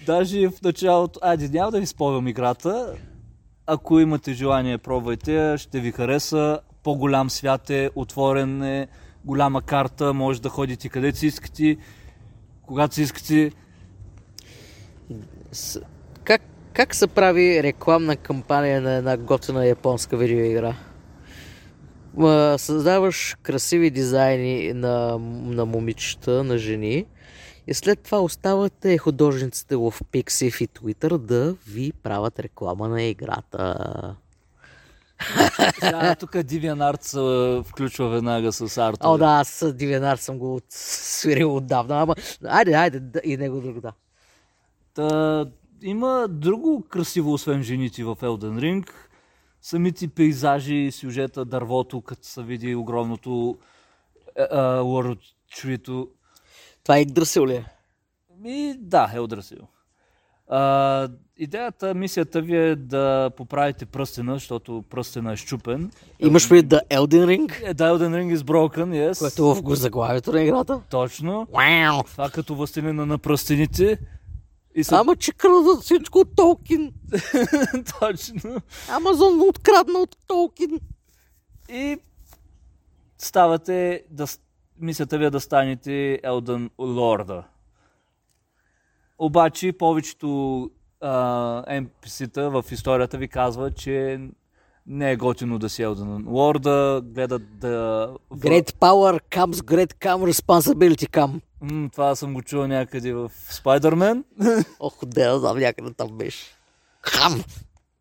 Даже 0.07 0.49
в 0.49 0.63
началото, 0.63 1.21
айде 1.23 1.49
няма 1.49 1.71
да 1.71 1.81
ви 1.81 1.87
спомням 1.87 2.29
играта, 2.29 2.95
ако 3.67 4.01
имате 4.01 4.33
желание, 4.33 4.79
пробвайте, 4.79 5.55
ще 5.59 5.81
ви 5.81 5.93
хареса. 5.93 6.61
По-голям 6.83 7.31
свят 7.31 7.71
е, 7.71 7.91
отворен 7.95 8.63
е, 8.63 8.89
голяма 9.25 9.63
карта, 9.63 10.13
може 10.13 10.43
да 10.43 10.49
ходите 10.49 10.89
където 10.89 11.19
си 11.19 11.27
искате, 11.27 11.77
когато 12.63 12.95
си 12.95 13.03
искате. 13.03 13.53
С- 15.53 15.81
Как, 16.25 16.43
как 16.73 16.95
се 16.95 17.07
прави 17.07 17.63
рекламна 17.63 18.17
кампания 18.17 18.81
на 18.81 18.93
една 18.93 19.17
готина 19.17 19.67
японска 19.67 20.17
видеоигра? 20.17 20.75
Създаваш 22.59 23.37
красиви 23.43 23.91
дизайни 23.91 24.73
на, 24.73 25.19
на 25.45 25.65
момичета, 25.67 26.45
на 26.45 26.59
жени 26.59 27.07
и 27.67 27.75
след 27.75 28.01
това 28.01 28.21
оставате 28.21 28.99
художниците 28.99 29.77
в 29.77 29.93
Pixiv 30.13 30.65
и 30.65 30.69
Twitter 30.69 31.19
да 31.19 31.55
ви 31.67 31.93
правят 31.93 32.39
реклама 32.39 32.89
на 32.89 33.03
играта. 33.03 34.17
Сега 35.81 36.15
тук 36.15 36.35
Арт 36.35 37.03
се 37.03 37.63
включва 37.65 38.09
веднага 38.09 38.53
с 38.53 38.79
арта. 38.79 39.09
О, 39.09 39.19
да, 39.19 39.27
аз 39.27 39.65
Дивенар 39.75 40.17
съм 40.17 40.39
го 40.39 40.61
свирил 40.69 41.57
отдавна, 41.57 42.03
ама 42.03 42.15
айде, 42.45 42.73
айде, 42.73 43.01
да, 43.01 43.21
и 43.25 43.37
него 43.37 43.61
друго, 43.61 43.81
да. 43.81 43.93
Та, 44.95 45.47
има 45.83 46.27
друго 46.29 46.85
красиво, 46.89 47.33
освен 47.33 47.63
жените 47.63 48.05
в 48.05 48.17
Elden 48.17 48.59
Ring. 48.61 48.91
Самите 49.63 50.09
пейзажи, 50.09 50.91
сюжета, 50.93 51.45
дървото, 51.45 52.01
като 52.01 52.27
се 52.27 52.43
види 52.43 52.75
огромното 52.75 53.57
е, 54.37 54.43
е, 54.43 54.47
World 54.57 55.21
Tree-то. 55.57 56.09
Това 56.85 56.97
е 56.97 57.01
Игдрасил 57.01 57.47
ли 57.47 57.55
е? 57.55 57.65
И 58.45 58.75
да, 58.79 59.11
е 59.15 59.21
отрасил. 59.21 59.69
А, 60.49 61.09
идеята, 61.37 61.95
мисията 61.95 62.41
ви 62.41 62.57
е 62.57 62.77
да 62.77 63.31
поправите 63.37 63.87
пръстена, 63.87 64.35
защото 64.35 64.85
пръстена 64.91 65.33
е 65.33 65.37
щупен. 65.37 65.91
Имаш 66.19 66.53
ли 66.53 66.63
The 66.63 66.89
Elden 66.89 67.25
Ring, 67.27 67.71
Е, 67.71 67.75
да, 67.75 67.85
Elden 67.85 68.15
Ring 68.15 68.37
is 68.37 68.43
broken, 68.43 69.11
yes. 69.11 69.19
което 69.19 69.51
е 69.51 69.55
в 69.55 69.63
го 69.63 69.75
заглавието 69.75 70.33
на 70.33 70.43
играта? 70.43 70.81
Точно. 70.91 71.47
Вау! 71.53 72.03
Това 72.03 72.31
като 72.31 72.55
властелина 72.55 73.07
на 73.07 73.19
пръстените. 73.19 73.99
И 74.75 74.85
са... 74.85 74.97
Ама 74.97 75.17
че 75.17 75.33
крадат 75.33 75.83
всичко 75.83 76.19
от 76.19 76.37
Толкин. 76.37 76.93
Точно. 78.01 78.57
Амазон 78.89 79.41
открадна 79.41 79.99
от 79.99 80.17
Толкин. 80.27 80.81
И 81.69 81.97
ставате, 83.19 84.03
да, 84.11 84.27
мисията 84.83 85.19
ви 85.19 85.25
е 85.25 85.31
да 85.31 85.41
станете 85.41 86.21
Елден 86.23 86.71
Лорда. 86.79 87.45
Обаче 89.19 89.73
повечето 89.73 90.71
а, 91.01 91.11
NPC-та 91.63 92.49
в 92.49 92.65
историята 92.71 93.19
ви 93.19 93.29
казват, 93.29 93.77
че 93.77 94.21
не 94.87 95.13
е 95.13 95.17
готино 95.17 95.59
да 95.59 95.69
си 95.69 95.83
Елден 95.83 96.25
Лорда, 96.29 97.03
гледат 97.05 97.59
да... 97.59 98.09
Great 98.35 98.73
power 98.73 99.21
comes 99.31 99.53
great 99.53 99.95
come 99.95 100.33
responsibility 100.33 101.09
come. 101.09 101.41
М, 101.61 101.89
това 101.93 102.15
съм 102.15 102.35
го 102.35 102.43
чул 102.43 102.67
някъде 102.67 103.13
в 103.13 103.31
Spider-Man. 103.51 104.25
Ох, 104.81 105.05
да, 105.05 105.39
знам, 105.39 105.59
някъде 105.59 105.93
там 105.93 106.09
беше. 106.19 106.47
Хам! 107.01 107.45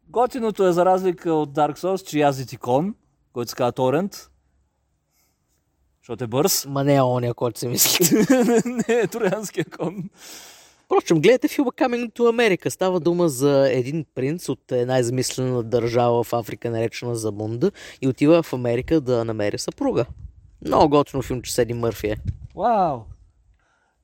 Готиното 0.10 0.68
е 0.68 0.72
за 0.72 0.86
разлика 0.86 1.34
от 1.34 1.50
Dark 1.50 1.78
Souls, 1.78 2.10
че 2.10 2.20
язите 2.20 2.58
кон, 2.58 2.96
който 3.34 3.50
се 3.50 3.56
казва 3.56 3.72
Торент. 3.72 4.31
Защото 6.02 6.24
е 6.24 6.28
бърз. 6.28 6.66
Ма 6.70 6.84
не 6.84 6.96
е 6.96 7.02
оня, 7.02 7.34
който 7.34 7.60
си 7.60 7.68
мисли. 7.68 8.26
не 8.66 8.96
е 8.96 9.08
троянския 9.08 9.66
кон. 9.66 10.10
Впрочем, 10.86 11.22
гледайте 11.22 11.48
филма 11.48 11.72
Coming 11.72 12.12
to 12.12 12.20
America. 12.20 12.70
Става 12.70 13.00
дума 13.00 13.30
за 13.30 13.70
един 13.72 14.06
принц 14.16 14.50
от 14.50 14.72
една 14.72 15.00
измислена 15.00 15.64
държава 15.64 16.24
в 16.24 16.34
Африка, 16.34 16.70
наречена 16.70 17.16
Замунда, 17.16 17.72
и 18.02 18.08
отива 18.08 18.44
в 18.44 18.54
Америка 18.54 19.02
да 19.02 19.26
намери 19.26 19.58
съпруга. 19.58 20.06
Много 20.66 20.90
готино 20.90 21.22
филм, 21.22 21.42
че 21.42 21.54
седи 21.54 21.74
Мърфи 21.74 22.08
е. 22.08 22.18
Вау! 22.56 23.00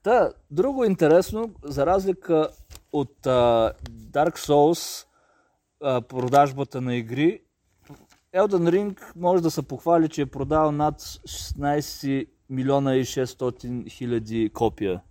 Та, 0.04 0.32
друго 0.52 0.84
интересно, 0.84 1.50
за 1.64 1.86
разлика 1.86 2.50
от 2.94 3.28
а, 3.28 3.74
Dark 3.90 4.38
Souls, 4.38 5.06
а, 5.84 6.02
продажбата 6.02 6.82
на 6.82 6.96
игри, 6.96 7.42
Elden 8.36 8.70
Ring 8.70 9.00
може 9.16 9.44
да 9.44 9.52
се 9.52 9.62
похвали, 9.62 10.10
че 10.10 10.22
е 10.22 10.26
продал 10.26 10.72
над 10.72 11.02
16 11.02 12.28
милиона 12.50 12.96
и 12.96 13.06
600 13.06 13.90
хиляди 13.90 14.50
копия. 14.54 15.02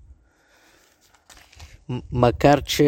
М- 1.88 2.02
макар, 2.12 2.62
че 2.62 2.86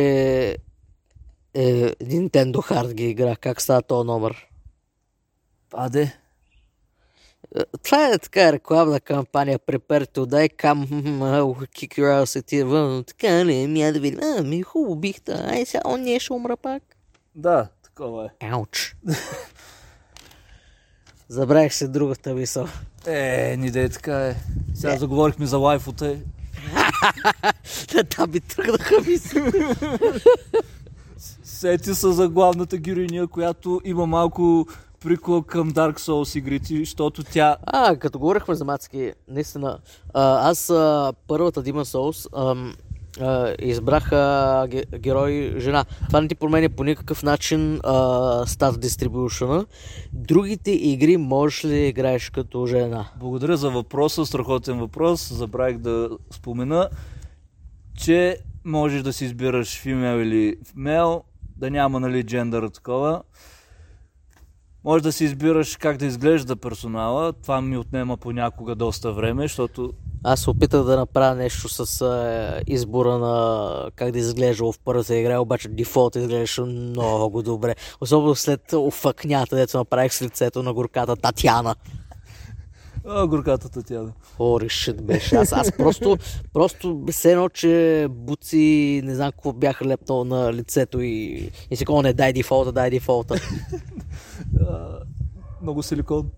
е, 1.54 1.90
Nintendo 1.94 2.54
Hard 2.56 2.94
ги 2.94 3.08
игра. 3.08 3.36
Как 3.36 3.60
става 3.60 3.82
този 3.82 4.06
номер? 4.06 4.48
Аде, 5.74 6.18
Е, 7.56 7.62
Това 7.82 8.08
е 8.08 8.18
така 8.18 8.52
рекламна 8.52 9.00
кампания. 9.00 9.58
Die, 9.58 10.56
come, 10.56 10.86
I'll 11.20 11.68
kick 11.68 11.98
your 11.98 12.22
ass 12.22 12.46
ти 12.46 12.62
вън. 12.62 13.04
Така 13.04 13.44
не, 13.44 13.66
ми 13.66 13.80
я 13.80 13.92
да 13.92 14.00
видим. 14.00 14.20
А, 14.22 14.42
ми 14.42 14.62
хубаво 14.62 14.96
бихта. 14.96 15.46
Ай, 15.50 15.66
сега 15.66 15.82
он 15.84 16.00
не 16.02 16.20
ще 16.20 16.32
умра 16.32 16.56
пак. 16.56 16.82
да, 17.34 17.68
такова 17.82 18.24
е. 18.40 18.46
Ауч. 18.46 18.96
Забравих 21.28 21.74
се 21.74 21.88
другата 21.88 22.34
мисъл. 22.34 22.66
Е, 23.06 23.56
ни 23.58 23.70
да 23.70 23.80
е 23.80 23.88
така 23.88 24.26
е. 24.26 24.36
Сега 24.74 24.96
заговорихме 24.96 25.46
за 25.46 25.58
лайфота. 25.58 26.16
Та 28.16 28.26
би 28.26 28.40
тръгнаха 28.40 28.94
мисъл. 29.06 29.46
Сети 31.42 31.94
са 31.94 32.12
за 32.12 32.28
главната 32.28 32.76
героиня, 32.76 33.26
която 33.26 33.80
има 33.84 34.06
малко 34.06 34.66
прикол 35.00 35.42
към 35.42 35.72
Dark 35.72 35.98
Souls 35.98 36.38
игрите, 36.38 36.78
защото 36.78 37.24
тя 37.24 37.56
А, 37.66 37.96
като 37.96 38.18
говорихме 38.18 38.54
за 38.54 38.64
мацки, 38.64 39.12
наистина, 39.28 39.78
аз 40.14 40.66
първата 41.28 41.62
Demon 41.62 41.84
Souls 41.84 42.28
а, 43.20 43.54
избрах 43.58 44.12
а, 44.12 44.66
ге, 44.70 44.84
герой 44.98 45.54
жена. 45.58 45.84
Това 46.06 46.20
не 46.20 46.28
ти 46.28 46.34
променя 46.34 46.68
по 46.68 46.84
никакъв 46.84 47.22
начин 47.22 47.80
а, 47.84 48.46
стат 48.46 48.80
дистрибушена. 48.80 49.66
Другите 50.12 50.70
игри 50.70 51.16
можеш 51.16 51.64
ли 51.64 51.68
да 51.68 51.76
играеш 51.76 52.30
като 52.30 52.66
жена? 52.66 53.08
Благодаря 53.16 53.56
за 53.56 53.70
въпроса, 53.70 54.26
страхотен 54.26 54.78
въпрос. 54.78 55.32
Забравих 55.32 55.78
да 55.78 56.10
спомена, 56.30 56.88
че 57.98 58.36
можеш 58.64 59.02
да 59.02 59.12
си 59.12 59.24
избираш 59.24 59.80
фимейл 59.80 60.22
или 60.22 60.56
мейл, 60.76 61.22
да 61.56 61.70
няма 61.70 62.00
нали 62.00 62.22
джендър 62.22 62.68
такова. 62.68 63.22
Може 64.84 65.02
да 65.02 65.12
си 65.12 65.24
избираш 65.24 65.76
как 65.76 65.96
да 65.96 66.06
изглежда 66.06 66.56
персонала. 66.56 67.32
Това 67.32 67.60
ми 67.60 67.76
отнема 67.76 68.16
понякога 68.16 68.74
доста 68.74 69.12
време, 69.12 69.42
защото 69.42 69.92
Аз 70.24 70.40
се 70.40 70.50
опитах 70.50 70.82
да 70.82 70.96
направя 70.96 71.34
нещо 71.34 71.68
с 71.68 72.02
а, 72.02 72.60
избора 72.66 73.18
на 73.18 73.90
как 73.96 74.12
да 74.12 74.18
изглежда 74.18 74.72
в 74.72 74.78
първата 74.84 75.16
игра, 75.16 75.40
обаче 75.40 75.68
дефолт 75.68 76.16
изглеждаше 76.16 76.62
много 76.62 77.42
добре. 77.42 77.74
Особено 78.00 78.34
след 78.34 78.72
офъкнята, 78.72 79.56
дето 79.56 79.76
направих 79.76 80.12
с 80.12 80.22
лицето 80.22 80.62
на 80.62 80.74
горката 80.74 81.16
Татяна. 81.16 81.74
А, 83.08 83.26
горката 83.26 83.68
Татяна. 83.68 84.12
О, 84.38 84.60
решит 84.60 85.02
беше. 85.02 85.36
Аз, 85.36 85.52
аз 85.52 85.72
просто, 85.72 86.18
просто 86.52 87.04
се 87.10 87.32
едно, 87.32 87.48
че 87.48 88.06
буци, 88.10 89.00
не 89.04 89.14
знам 89.14 89.32
какво 89.32 89.52
бяха 89.52 89.84
лепнал 89.84 90.24
на 90.24 90.52
лицето 90.52 91.00
и, 91.00 91.50
и 91.70 91.76
си 91.76 91.84
не, 92.02 92.12
дай 92.12 92.32
дефолта, 92.32 92.72
дай 92.72 92.90
дефолта. 92.90 93.34
А, 94.70 94.98
много 95.62 95.82
силикон. 95.82 96.30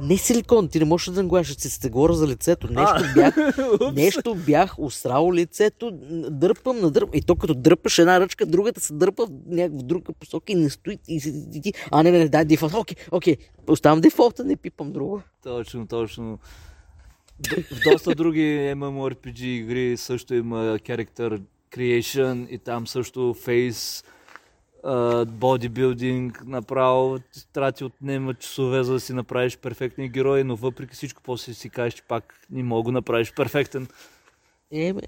Не 0.00 0.16
силикон, 0.16 0.68
ти 0.68 0.78
не 0.78 0.84
можеш 0.84 1.08
да 1.08 1.22
наглаш 1.22 1.56
циците, 1.56 1.90
говоря 1.90 2.12
за 2.12 2.28
лицето. 2.28 2.68
Нещо 2.72 3.04
бях, 3.14 3.34
нещо 3.94 4.34
бях 4.34 4.78
усрал 4.78 5.32
лицето, 5.32 5.90
дърпам, 6.30 6.80
надърпам. 6.80 7.10
И 7.14 7.22
то 7.22 7.36
като 7.36 7.54
дърпаш 7.54 7.98
една 7.98 8.20
ръчка, 8.20 8.46
другата 8.46 8.80
се 8.80 8.94
дърпа 8.94 9.26
в 9.26 9.30
някаква 9.46 9.82
друга 9.82 10.12
посока 10.12 10.52
и 10.52 10.54
не 10.54 10.70
стои. 10.70 10.98
И, 11.08 11.14
и, 11.54 11.60
и, 11.64 11.72
а, 11.90 12.02
не, 12.02 12.10
не, 12.10 12.18
не, 12.18 12.28
дай 12.28 12.44
дефолт. 12.44 12.74
Окей, 12.74 12.96
окей. 13.10 13.36
Оставам 13.66 14.00
дефолта, 14.00 14.44
не 14.44 14.56
пипам 14.56 14.92
друго. 14.92 15.22
Точно, 15.42 15.86
точно. 15.86 16.38
В 17.48 17.90
доста 17.90 18.14
други 18.14 18.72
MMORPG 18.74 19.42
игри 19.42 19.96
също 19.96 20.34
има 20.34 20.56
character 20.78 21.40
creation 21.72 22.48
и 22.48 22.58
там 22.58 22.86
също 22.86 23.20
face 23.20 24.04
бодибилдинг, 25.26 26.46
направо 26.46 27.18
трати 27.52 27.84
отнема 27.84 28.34
часове, 28.34 28.82
за 28.82 28.92
да 28.92 29.00
си 29.00 29.12
направиш 29.12 29.58
перфектни 29.58 30.08
герои, 30.08 30.44
но 30.44 30.56
въпреки 30.56 30.94
всичко 30.94 31.22
после 31.22 31.54
си 31.54 31.70
кажеш, 31.70 31.94
че 31.94 32.02
пак 32.02 32.40
не 32.50 32.62
мога 32.62 32.88
да 32.88 32.92
направиш 32.92 33.32
перфектен, 33.34 33.88
Еми, 34.72 35.02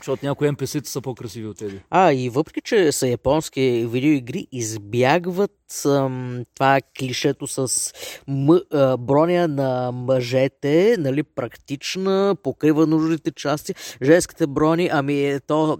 защото 0.00 0.26
някои 0.26 0.48
NPC-та 0.48 0.90
са 0.90 1.00
по-красиви 1.00 1.46
от 1.46 1.58
тези. 1.58 1.80
А, 1.90 2.12
и 2.12 2.28
въпреки, 2.28 2.60
че 2.60 2.92
са 2.92 3.08
японски 3.08 3.86
видеоигри, 3.90 4.46
избягват 4.52 5.50
ам, 5.86 6.44
това 6.54 6.80
клишето 6.98 7.46
с 7.46 7.92
м- 8.28 8.60
а, 8.72 8.96
броня 8.96 9.48
на 9.48 9.92
мъжете, 9.92 10.96
нали, 10.98 11.22
практична, 11.22 12.36
покрива 12.42 12.86
нужните 12.86 13.30
части. 13.30 13.74
Женските 14.02 14.46
брони, 14.46 14.88
ами 14.92 15.24
е 15.24 15.40
то 15.40 15.78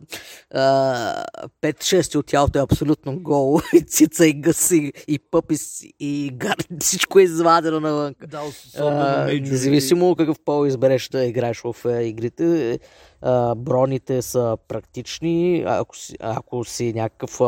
а, 0.55 1.25
5-6 1.63 2.17
от 2.17 2.27
тялото 2.27 2.59
е 2.59 2.63
абсолютно 2.63 3.21
голо. 3.21 3.61
И 3.75 3.83
цица, 3.83 4.27
и 4.27 4.33
гъси, 4.33 4.93
и 5.09 5.19
пъпис, 5.19 5.83
и 6.01 6.31
гард, 6.35 6.67
всичко 6.81 7.19
е 7.19 7.23
извадено 7.23 7.81
навънка. 7.81 8.27
Да, 8.27 8.43
А, 8.79 9.25
независимо 9.33 10.17
какъв 10.17 10.37
пол 10.45 10.67
избереш 10.67 11.09
да 11.09 11.25
играеш 11.25 11.61
в 11.65 11.77
е, 11.89 12.03
игрите, 12.03 12.79
а, 13.23 13.55
броните 13.55 14.23
са 14.23 14.57
практични. 14.69 15.65
Ако 15.67 15.97
си, 15.97 16.17
ако 16.21 16.65
си 16.65 16.93
някакъв 16.93 17.41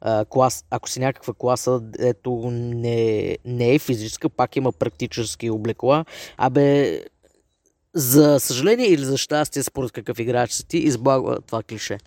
а, 0.00 0.24
клас, 0.24 0.64
ако 0.70 0.88
си 0.88 1.00
някаква 1.00 1.34
класа, 1.38 1.80
ето 1.98 2.50
не, 2.52 3.36
не 3.44 3.74
е 3.74 3.78
физическа, 3.78 4.28
пак 4.28 4.56
има 4.56 4.72
практически 4.72 5.50
облекла. 5.50 6.04
Абе, 6.36 7.00
за 7.94 8.40
съжаление 8.40 8.86
или 8.86 9.04
за 9.04 9.16
щастие, 9.16 9.62
според 9.62 9.92
какъв 9.92 10.18
играч 10.18 10.50
си 10.50 10.66
ти, 10.66 10.78
избягва 10.78 11.40
това 11.40 11.62
клише. 11.62 11.98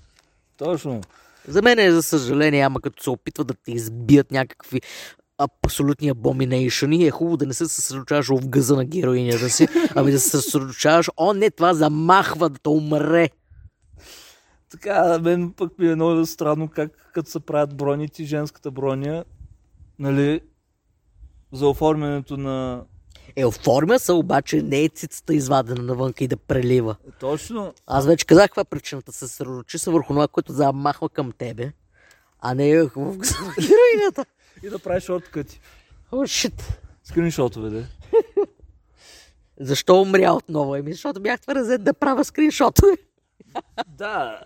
Точно. 0.57 1.01
За 1.47 1.61
мен 1.61 1.79
е 1.79 1.91
за 1.91 2.03
съжаление, 2.03 2.61
ама 2.61 2.81
като 2.81 3.03
се 3.03 3.09
опитват 3.09 3.47
да 3.47 3.53
те 3.53 3.71
избият 3.71 4.31
някакви 4.31 4.81
абсолютни 5.43 6.09
абоминейшъни, 6.09 7.05
е 7.05 7.11
хубаво 7.11 7.37
да 7.37 7.45
не 7.45 7.53
се 7.53 7.67
съсредоточаваш 7.67 8.27
в 8.27 8.47
гъза 8.47 8.75
на 8.75 8.85
героинята 8.85 9.49
си, 9.49 9.67
ами 9.95 10.11
да 10.11 10.19
се 10.19 10.29
съсредоточаваш, 10.29 11.09
о 11.17 11.33
не, 11.33 11.51
това 11.51 11.73
замахва 11.73 12.49
да 12.49 12.69
умре. 12.69 13.29
Така, 14.71 15.19
мен 15.19 15.51
пък 15.51 15.79
ми 15.79 15.87
е 15.87 15.95
много 15.95 16.25
странно 16.25 16.67
как 16.67 17.11
като 17.13 17.29
се 17.29 17.39
правят 17.39 17.75
броните, 17.75 18.23
женската 18.23 18.71
броня, 18.71 19.25
нали, 19.99 20.41
за 21.51 21.67
оформянето 21.67 22.37
на... 22.37 22.83
Е, 23.35 23.45
оформя 23.45 23.99
се, 23.99 24.11
обаче 24.11 24.61
не 24.61 24.83
е 24.83 24.89
цицата 24.89 25.33
извадена 25.33 25.83
навънка 25.83 26.23
и 26.23 26.27
да 26.27 26.37
прелива. 26.37 26.95
Е, 27.07 27.11
Точно. 27.19 27.73
Аз 27.87 28.05
вече 28.05 28.25
казах 28.25 28.45
каква 28.45 28.61
е 28.61 28.65
причината. 28.65 29.11
Се 29.11 29.19
съсредоточи 29.19 29.79
се 29.79 29.91
върху 29.91 30.13
това, 30.13 30.27
което 30.27 30.53
замахва 30.53 31.09
към 31.09 31.31
тебе, 31.31 31.71
а 32.39 32.53
не 32.53 32.83
в 32.83 33.17
гъза 33.17 33.41
на 33.41 33.53
героинята. 33.53 34.25
И 34.63 34.69
да 34.69 34.79
правиш 34.79 35.03
шорткъти. 35.03 35.59
О, 36.11 36.25
шит. 36.25 36.79
Скриншотове, 37.03 37.69
да. 37.69 37.83
Защо 39.59 40.01
умря 40.01 40.33
отново? 40.33 40.75
Еми, 40.75 40.93
защото 40.93 41.19
бях 41.21 41.41
твърден 41.41 41.83
да 41.83 41.93
правя 41.93 42.25
скриншотове. 42.25 42.91
Да. 43.87 44.39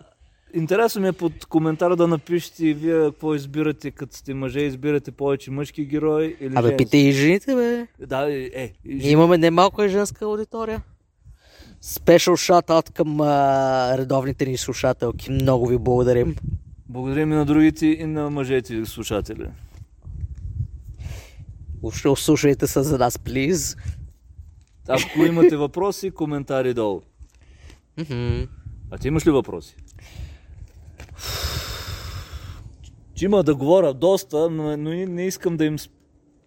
Интересно 0.54 1.02
ми 1.02 1.08
е 1.08 1.12
под 1.12 1.46
коментар 1.46 1.96
да 1.96 2.08
напишете 2.08 2.68
и 2.68 2.74
вие 2.74 3.04
какво 3.04 3.36
избирате, 3.36 3.92
като 3.92 4.16
сте 4.18 4.34
мъже, 4.34 4.60
избирате 4.60 5.12
повече 5.12 5.52
мъжки 5.52 5.86
герои 5.86 6.38
или 6.40 6.54
Абе, 6.56 6.78
питай 6.78 7.00
и 7.00 7.12
жените, 7.12 7.56
бе. 7.56 7.88
Да, 8.06 8.34
е, 8.34 8.50
е. 8.54 8.74
и 8.86 9.00
жен- 9.00 9.12
имаме 9.12 9.38
немалко 9.38 9.84
и 9.84 9.90
женска 9.90 10.26
аудитория. 10.26 10.82
Спешъл 11.82 12.36
шатаут 12.36 12.90
към 12.90 13.22
а, 13.22 13.98
редовните 13.98 14.46
ни 14.46 14.58
слушателки. 14.58 15.32
Много 15.32 15.68
ви 15.68 15.78
благодарим. 15.78 16.36
Благодарим 16.90 17.32
и 17.32 17.36
на 17.36 17.46
другите 17.46 17.88
и 17.88 18.06
на 18.06 18.30
мъжете 18.30 18.86
слушатели. 18.86 19.48
Слушайте 22.16 22.68
се 22.68 22.84
за 22.84 22.98
нас, 22.98 23.20
плиз. 23.20 23.78
Ако 24.88 25.20
имате 25.20 25.58
въпроси, 25.58 26.12
коментари 26.12 26.74
долу. 26.74 27.02
Мгм. 27.98 28.48
А 28.92 28.98
ти 28.98 29.08
имаш 29.08 29.28
ли 29.28 29.32
въпроси? 29.32 29.76
Че 33.16 33.26
има 33.26 33.44
да 33.44 33.56
говоря 33.56 33.94
доста, 33.94 34.50
но, 34.50 34.78
но 34.78 34.90
не 34.90 35.26
искам 35.26 35.58
да 35.58 35.66
им 35.66 35.78
сп- 35.78 35.92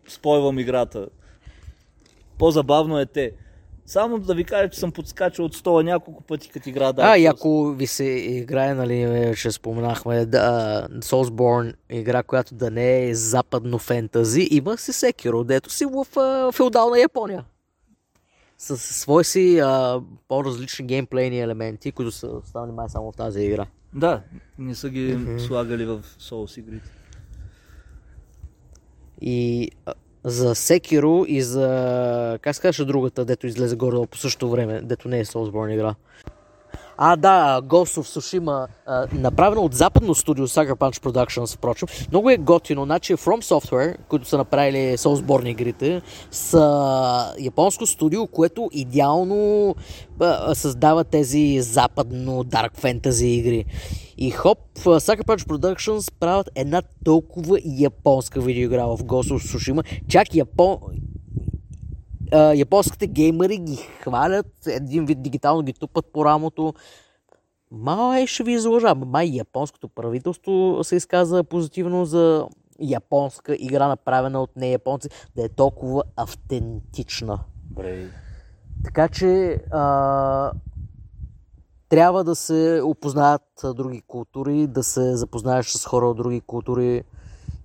спойвам 0.09 0.59
играта. 0.59 1.09
По-забавно 2.39 2.99
е 2.99 3.07
те. 3.07 3.33
Само 3.91 4.19
да 4.19 4.35
ви 4.35 4.45
кажа, 4.45 4.71
че 4.71 4.79
съм 4.79 4.93
подскачал 4.93 5.45
от 5.45 5.55
стола 5.55 5.83
няколко 5.83 6.23
пъти 6.23 6.49
като 6.49 6.69
игра. 6.69 6.93
А, 6.97 7.17
и 7.17 7.27
ако 7.27 7.71
ви 7.71 7.87
се 7.87 8.05
играе, 8.05 8.75
нали, 8.75 9.07
вече 9.07 9.53
споменахме, 9.53 10.27
да, 10.27 10.87
Soulsborne 10.91 11.75
игра, 11.91 12.23
която 12.23 12.55
да 12.55 12.71
не 12.71 13.09
е 13.09 13.15
западно 13.15 13.79
фентази, 13.79 14.49
има 14.51 14.77
си 14.77 14.93
Sekiro, 14.93 15.45
дето 15.45 15.71
си 15.71 15.85
в 15.85 16.19
а, 16.19 16.53
феодална 16.53 17.01
Япония. 17.01 17.45
С 18.59 18.77
свои 18.77 19.25
си 19.25 19.59
а, 19.59 20.01
по-различни 20.29 20.87
геймплейни 20.87 21.41
елементи, 21.41 21.93
които 21.93 22.13
са 22.13 22.27
останали 22.27 22.73
май 22.73 22.89
само 22.89 23.13
в 23.13 23.17
тази 23.17 23.43
игра. 23.43 23.67
Да, 23.95 24.23
не 24.59 24.75
са 24.75 24.91
ги 24.91 25.19
слагали 25.39 25.85
в 25.85 26.03
Souls 26.21 26.59
игрите. 26.59 26.91
И 29.21 29.71
за 30.25 30.55
Sekiro 30.55 31.27
и 31.27 31.43
за... 31.43 32.39
Как 32.43 32.57
се 32.57 32.63
казваше 32.63 32.85
другата, 32.85 33.25
дето 33.25 33.47
излезе 33.47 33.77
горе 33.77 34.07
по 34.07 34.19
същото 34.19 34.51
време, 34.51 34.81
дето 34.83 35.09
не 35.09 35.21
е 35.21 35.25
Soulsborne 35.25 35.73
игра? 35.73 35.95
А, 37.03 37.17
да, 37.17 37.63
Ghost 37.63 38.01
of 38.01 38.19
Tsushima, 38.19 38.67
а, 38.87 39.07
направено 39.13 39.63
от 39.63 39.75
западно 39.75 40.15
студио 40.15 40.47
Sucker 40.47 40.75
Punch 40.75 41.03
Productions, 41.03 41.57
впрочем. 41.57 41.89
Много 42.11 42.31
е 42.31 42.37
готино, 42.37 42.85
значи 42.85 43.15
From 43.15 43.43
Software, 43.43 43.97
които 44.09 44.29
са 44.29 44.39
направили 44.39 44.99
Soulsborne 44.99 45.49
игрите, 45.49 46.03
са 46.31 47.35
японско 47.39 47.87
студио, 47.87 48.27
което 48.27 48.69
идеално 48.73 49.75
а, 50.21 50.55
създава 50.55 51.05
тези 51.05 51.61
западно 51.61 52.45
Dark 52.45 52.81
Fantasy 52.81 53.25
игри. 53.25 53.65
И 54.19 54.31
хоп, 54.31 54.59
Sucker 54.79 55.25
Punch 55.25 55.47
Productions 55.47 56.13
правят 56.21 56.51
една 56.55 56.83
толкова 57.05 57.59
японска 57.65 58.41
видеоигра 58.41 58.87
в 58.87 58.99
Ghost 58.99 59.33
of 59.33 59.57
Tsushima, 59.57 59.85
чак 60.09 60.35
Япон... 60.35 60.79
а, 62.33 62.55
японските 62.55 63.07
геймери 63.07 63.59
ги 63.59 63.77
хвалят, 63.77 64.67
един 64.67 65.07
вид 65.07 65.23
дигитално 65.23 65.63
ги 65.63 65.73
тупат 65.73 66.07
по 66.13 66.25
рамото. 66.25 66.75
Май 67.71 68.27
ще 68.27 68.43
ви 68.43 68.53
излъжа, 68.53 68.95
май 68.95 69.27
японското 69.27 69.89
правителство 69.89 70.79
се 70.83 70.97
изказа 70.97 71.45
позитивно 71.45 72.05
за 72.05 72.47
японска 72.81 73.57
игра, 73.59 73.89
направена 73.89 74.43
от 74.43 74.57
не 74.57 74.71
японци, 74.71 75.09
да 75.37 75.45
е 75.45 75.49
толкова 75.49 76.03
автентична. 76.17 77.41
Добре. 77.71 78.09
Така 78.85 79.09
че 79.09 79.61
а, 79.71 80.53
трябва 81.89 82.25
да 82.25 82.35
се 82.35 82.81
опознаят 82.85 83.43
други 83.75 84.03
култури, 84.07 84.67
да 84.67 84.83
се 84.83 85.17
запознаеш 85.17 85.67
с 85.67 85.87
хора 85.87 86.07
от 86.07 86.17
други 86.17 86.41
култури 86.41 87.05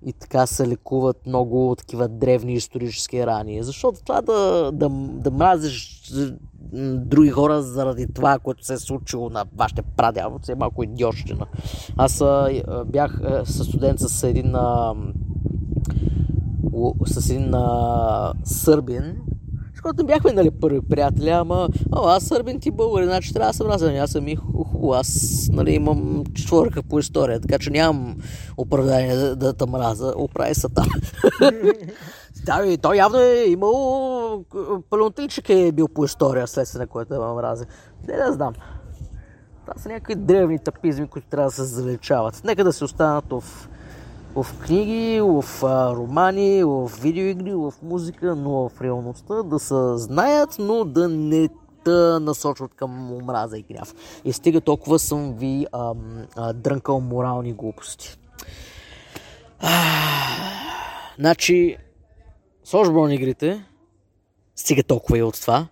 и 0.05 0.13
така 0.13 0.47
се 0.47 0.67
лекуват 0.67 1.27
много 1.27 1.75
такива 1.77 2.07
древни 2.07 2.53
исторически 2.53 3.25
рани. 3.25 3.63
Защото 3.63 3.99
това 4.03 4.21
да, 4.21 4.71
да, 4.73 4.89
да 4.99 5.31
мразиш 5.31 6.01
м, 6.73 6.97
други 6.97 7.29
хора 7.29 7.61
заради 7.61 8.07
това, 8.13 8.39
което 8.39 8.65
се 8.65 8.73
е 8.73 8.77
случило 8.77 9.29
на 9.29 9.45
вашите 9.55 9.81
прадядовци 9.81 10.51
е 10.51 10.55
малко 10.55 10.83
идиотщина. 10.83 11.45
Аз 11.97 12.21
а, 12.21 12.63
бях 12.85 13.21
със 13.43 13.67
студент 13.67 13.99
с 13.99 14.23
един 14.23 14.55
а, 14.55 14.93
с 17.05 17.29
един 17.29 17.53
а, 17.53 18.33
сърбин, 18.43 19.15
защото 19.73 19.97
не 19.97 20.07
бяхме 20.07 20.33
нали, 20.33 20.51
първи 20.51 20.81
приятели, 20.81 21.29
ама 21.29 21.69
о, 21.95 22.07
аз 22.07 22.23
сърбин 22.23 22.59
ти 22.59 22.71
българин, 22.71 23.07
значи 23.07 23.33
трябва 23.33 23.49
да 23.49 23.57
съм 23.57 23.67
разен. 23.67 23.97
Аз 23.97 24.11
съм 24.11 24.27
и 24.27 24.37
хубаво, 24.85 24.99
аз 24.99 25.49
нали, 25.51 25.71
имам 25.71 26.23
четворка 26.33 26.83
по 26.83 26.99
история, 26.99 27.39
така 27.39 27.59
че 27.59 27.69
нямам 27.69 28.15
оправдание 28.57 29.15
да, 29.15 29.35
да 29.35 29.53
те 29.53 29.65
мраза. 29.65 30.13
Оправи 30.17 30.55
се 30.55 30.67
там. 30.69 30.87
да, 32.45 32.61
бе, 32.61 32.77
той 32.77 32.95
явно 32.95 33.19
е 33.19 33.45
имал 33.47 34.43
палеонтичък 34.89 35.49
е 35.49 35.71
бил 35.71 35.87
по 35.87 36.05
история, 36.05 36.47
следствие 36.47 36.79
на 36.79 36.87
което 36.87 37.13
ме 37.13 37.33
мрази. 37.33 37.65
Не 38.07 38.17
да 38.17 38.33
знам. 38.33 38.53
Това 39.65 39.81
са 39.81 39.89
някакви 39.89 40.15
древни 40.15 40.59
тапизми, 40.59 41.07
които 41.07 41.27
трябва 41.27 41.49
да 41.49 41.55
се 41.55 41.63
заличават. 41.63 42.41
Нека 42.43 42.63
да 42.63 42.73
се 42.73 42.83
останат 42.83 43.25
в, 43.29 43.43
в 44.35 44.45
книги, 44.59 45.21
в 45.21 45.45
а, 45.63 45.95
романи, 45.95 46.63
в 46.63 46.91
видеоигри, 47.01 47.53
в 47.53 47.73
музика, 47.83 48.35
но 48.35 48.69
в 48.69 48.81
реалността 48.81 49.43
да 49.43 49.59
се 49.59 49.75
знаят, 49.95 50.55
но 50.59 50.85
да 50.85 51.09
не 51.09 51.49
да 51.85 52.19
насочват 52.19 52.73
към 52.73 53.13
омраза 53.13 53.57
и 53.57 53.63
гняв. 53.63 53.95
И 54.25 54.33
стига 54.33 54.61
толкова 54.61 54.99
съм 54.99 55.33
ви 55.33 55.65
ам, 55.73 56.27
а, 56.35 56.53
дрънкал 56.53 56.99
морални 56.99 57.53
глупости. 57.53 58.17
Значи, 61.19 61.77
Soulsborne 62.65 63.13
игрите, 63.13 63.65
стига 64.55 64.83
толкова 64.83 65.17
и 65.17 65.23
от 65.23 65.41
това. 65.41 65.67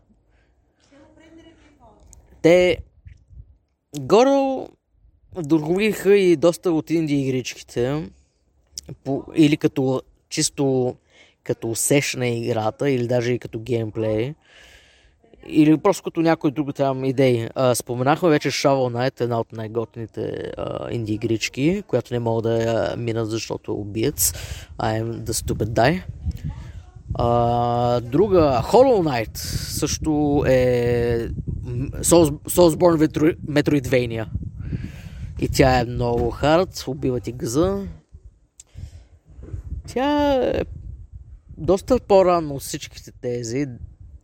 Те 2.41 2.77
горе 3.99 4.67
вдохновиха 5.35 6.15
и 6.17 6.35
доста 6.35 6.71
от 6.71 6.89
инди 6.89 7.15
игричките. 7.15 8.09
по, 9.03 9.23
или 9.35 9.57
като 9.57 10.01
чисто 10.29 10.95
като 11.43 11.69
усещане 11.71 12.39
играта, 12.39 12.89
или 12.89 13.07
даже 13.07 13.33
и 13.33 13.39
като 13.39 13.59
геймплей, 13.59 14.33
или 15.47 15.77
просто 15.77 16.03
като 16.03 16.21
някой 16.21 16.51
друг 16.51 16.75
там 16.75 17.05
идеи. 17.05 17.49
А, 17.55 17.75
споменахме 17.75 18.29
вече 18.29 18.51
Shovel 18.51 18.93
Knight, 18.93 19.21
една 19.21 19.39
от 19.39 19.51
най-готните 19.51 20.51
инди 20.91 21.13
игрички, 21.13 21.83
която 21.87 22.13
не 22.13 22.19
мога 22.19 22.41
да 22.41 22.63
я 22.63 22.95
мина, 22.97 23.25
защото 23.25 23.71
е 23.71 23.75
убиец. 23.75 24.33
I 24.79 25.03
am 25.03 25.13
the 25.13 25.31
stupid 25.31 25.69
die. 25.69 26.03
А, 27.13 27.99
друга, 27.99 28.61
Hollow 28.65 29.01
Knight, 29.01 29.37
също 29.37 30.43
е 30.47 31.27
Soulsborne 32.01 33.35
Metroidvania. 33.49 34.25
И 35.39 35.49
тя 35.49 35.79
е 35.79 35.85
много 35.85 36.29
хард, 36.29 36.83
убива 36.87 37.19
ти 37.19 37.31
гъза. 37.31 37.81
Тя 39.87 40.33
е 40.33 40.61
доста 41.57 41.99
по-рано 41.99 42.55
от 42.55 42.61
всичките 42.61 43.11
тези. 43.21 43.67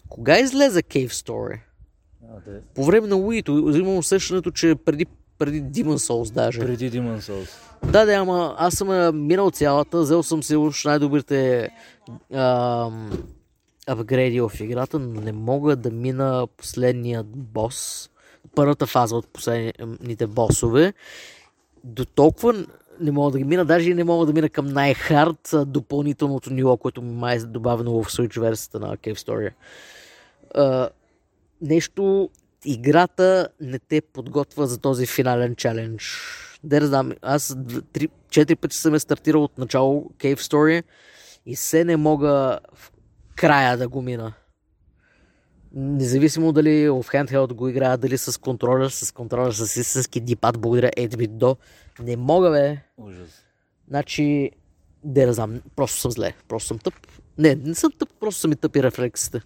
Кога 0.09 0.39
излезе 0.39 0.83
Cave 0.83 1.09
Story? 1.09 1.59
А. 2.23 2.35
По 2.75 2.83
време 2.83 3.07
на 3.07 3.15
Wii, 3.15 3.79
имам 3.79 3.97
усещането, 3.97 4.51
че 4.51 4.75
преди, 4.75 5.05
преди 5.39 5.63
Demon 5.63 5.97
Souls 5.97 6.33
даже. 6.33 6.59
Преди 6.59 6.91
Demon 6.91 7.19
Souls. 7.19 7.49
Да, 7.91 8.05
да, 8.05 8.13
ама 8.13 8.55
аз 8.57 8.73
съм 8.73 8.91
я 8.91 9.11
минал 9.11 9.51
цялата, 9.51 9.99
взел 9.99 10.23
съм 10.23 10.43
си 10.43 10.55
уж 10.55 10.85
най-добрите 10.85 11.69
ам, 12.33 13.23
апгрейди 13.87 14.41
в 14.41 14.51
играта, 14.59 14.99
но 14.99 15.21
не 15.21 15.31
мога 15.31 15.75
да 15.75 15.91
мина 15.91 16.47
последният 16.57 17.27
бос, 17.27 18.09
първата 18.55 18.87
фаза 18.87 19.15
от 19.15 19.27
последните 19.27 20.27
босове. 20.27 20.93
До 21.83 22.05
толкова 22.05 22.65
не 23.01 23.11
мога 23.11 23.31
да 23.31 23.37
ги 23.37 23.43
мина, 23.43 23.65
даже 23.65 23.91
и 23.91 23.93
не 23.93 24.03
мога 24.03 24.25
да 24.25 24.33
мина 24.33 24.49
към 24.49 24.65
най-хард 24.65 25.53
допълнителното 25.65 26.53
ниво, 26.53 26.77
което 26.77 27.01
ми 27.01 27.15
май 27.15 27.35
е 27.35 27.39
добавено 27.39 28.03
в 28.03 28.11
Switch 28.11 28.39
версията 28.39 28.79
на 28.79 28.97
Cave 28.97 29.17
Story. 29.17 29.51
А, 30.55 30.89
нещо, 31.61 32.29
играта 32.65 33.49
не 33.61 33.79
те 33.79 34.01
подготвя 34.01 34.67
за 34.67 34.77
този 34.77 35.05
финален 35.05 35.55
чалендж. 35.55 36.03
Да, 36.63 36.87
знам, 36.87 37.11
аз 37.21 37.53
3-4 37.53 38.55
пъти 38.55 38.77
съм 38.77 38.93
е 38.93 38.99
стартирал 38.99 39.43
от 39.43 39.57
начало 39.57 40.11
Cave 40.17 40.39
Story 40.39 40.83
и 41.45 41.55
се 41.55 41.83
не 41.83 41.97
мога 41.97 42.59
в 42.73 42.91
края 43.35 43.77
да 43.77 43.87
го 43.87 44.01
мина. 44.01 44.33
Независимо 45.73 46.51
дали 46.51 46.89
в 46.89 47.03
handheld 47.03 47.53
го 47.53 47.67
играя, 47.67 47.97
дали 47.97 48.17
с 48.17 48.41
контролер, 48.41 48.89
с 48.89 49.11
контролер, 49.11 49.51
с 49.51 49.75
истински 49.75 50.19
дипад, 50.19 50.59
благодаря 50.59 50.91
8-bit 50.97 51.27
до. 51.27 51.57
Не 51.99 52.17
мога, 52.17 52.49
бе. 52.49 52.77
Ужас. 52.97 53.45
Значи, 53.87 54.51
да 55.03 55.33
знам, 55.33 55.61
просто 55.75 55.99
съм 55.99 56.11
зле, 56.11 56.33
просто 56.47 56.67
съм 56.67 56.79
тъп. 56.79 56.93
Не, 57.37 57.55
не 57.55 57.75
съм 57.75 57.91
тъп, 57.91 58.09
просто 58.19 58.41
са 58.41 58.47
ми 58.47 58.55
тъпи 58.55 58.83
рефлексите. 58.83 59.41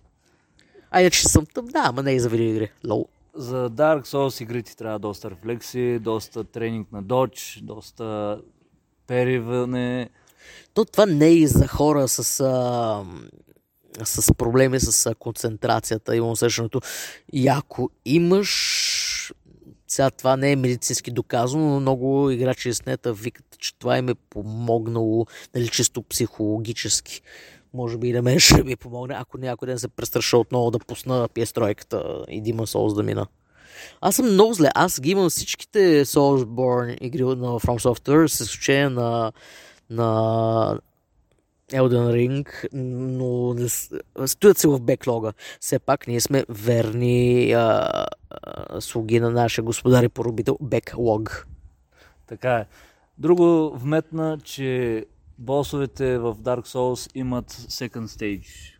А 0.96 1.02
иначе 1.02 1.30
съм 1.30 1.46
тъп, 1.46 1.66
да, 1.66 1.82
ама 1.86 2.04
не 2.04 2.12
и 2.12 2.20
за 2.20 2.30
видеоигри. 2.30 2.72
Лоу. 2.88 3.06
За 3.36 3.70
Dark 3.70 4.06
Souls 4.06 4.44
игри 4.44 4.64
ти 4.64 4.78
трябва 4.78 5.00
доста 5.00 5.32
рефлекси, 5.32 6.00
доста 6.02 6.44
тренинг 6.44 6.92
на 6.92 7.02
додж, 7.02 7.60
доста 7.64 8.40
периване. 9.08 10.10
То 10.74 10.86
това 10.86 11.06
не 11.06 11.28
е 11.28 11.34
и 11.34 11.48
за 11.48 11.68
хора 11.68 12.08
с, 12.08 12.40
а, 12.40 13.04
с 14.04 14.34
проблеми 14.34 14.80
с 14.80 15.06
а, 15.06 15.16
концентрацията, 15.16 16.16
имам 16.16 16.32
усещането. 16.32 16.82
И 17.34 17.48
ако 17.48 17.90
имаш 18.06 19.34
сега 19.94 20.12
това 20.12 20.38
не 20.38 20.52
е 20.52 20.56
медицински 20.56 21.12
доказано, 21.12 21.70
но 21.70 21.80
много 21.80 22.30
играчи 22.30 22.74
с 22.74 22.86
нета 22.86 23.14
викат, 23.14 23.46
че 23.60 23.78
това 23.80 23.98
им 23.98 24.10
е 24.10 24.16
помогнало, 24.30 25.26
нали, 25.56 25.70
чисто 25.70 26.04
психологически. 26.04 27.22
Може 27.74 27.98
би 27.98 28.08
и 28.08 28.14
на 28.14 28.22
мен 28.22 28.40
ще 28.40 28.64
ми 28.64 28.76
помогне, 28.76 29.16
ако 29.18 29.38
някой 29.38 29.66
ден 29.66 29.80
се 29.80 29.88
престраша 29.88 30.38
отново 30.38 30.72
да 30.72 30.80
пусна 30.80 31.30
PS3 31.30 32.30
и 32.30 32.44
Demon 32.44 32.66
Souls 32.66 32.96
да 32.96 33.04
мина. 33.04 33.28
Аз 34.02 34.16
съм 34.16 34.34
много 34.34 34.54
зле. 34.54 34.70
Аз 34.76 35.02
ги 35.02 35.12
имам 35.12 35.30
всичките 35.30 36.06
Soulsborne 36.06 36.98
игри 37.02 37.24
на 37.24 37.36
From 37.36 37.80
Software, 37.80 38.28
с 38.28 38.40
изключение 38.40 38.90
на, 38.90 39.32
на 39.90 40.80
Elden 41.72 42.12
Ring, 42.12 42.68
но 42.74 43.56
стоят 44.28 44.58
се 44.58 44.68
в 44.68 44.80
беклога. 44.80 45.34
Все 45.60 45.80
пак 45.80 46.08
ние 46.08 46.22
сме 46.22 46.46
верни 46.50 47.52
а, 47.52 48.06
а, 48.30 48.82
слуги 48.82 49.20
на 49.20 49.32
нашия 49.32 49.64
господар 49.64 50.04
и 50.04 50.10
поробител 50.10 50.58
беклог. 50.62 51.48
Така 52.28 52.56
е. 52.56 52.66
Друго 53.18 53.78
вметна, 53.78 54.38
че 54.44 55.06
босовете 55.38 56.18
в 56.18 56.36
Dark 56.36 56.68
Souls 56.68 57.12
имат 57.16 57.52
second 57.52 58.06
stage, 58.06 58.78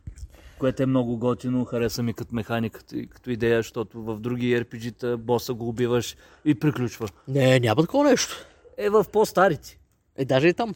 което 0.60 0.84
е 0.84 0.86
много 0.86 1.18
готино, 1.18 1.66
хареса 1.66 2.04
ми 2.04 2.14
като 2.14 2.36
механиката 2.36 2.98
и 2.98 3.08
като 3.08 3.30
идея, 3.30 3.60
защото 3.60 4.04
в 4.04 4.20
други 4.20 4.60
RPG-та 4.60 5.18
боса 5.18 5.54
го 5.54 5.70
убиваш 5.70 6.16
и 6.46 6.56
приключва. 6.56 7.10
Не, 7.28 7.60
няма 7.60 7.82
такова 7.82 8.10
нещо. 8.10 8.46
Е 8.78 8.90
в 8.90 9.06
по-старите. 9.12 9.80
Е, 10.16 10.26
даже 10.26 10.48
и 10.48 10.54
там. 10.54 10.76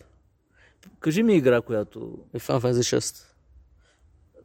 Кажи 0.99 1.23
ми 1.23 1.35
игра, 1.35 1.61
която... 1.61 2.17
Е 2.33 2.39
Final 2.39 2.59
Fantasy 2.59 2.97
6. 2.97 3.23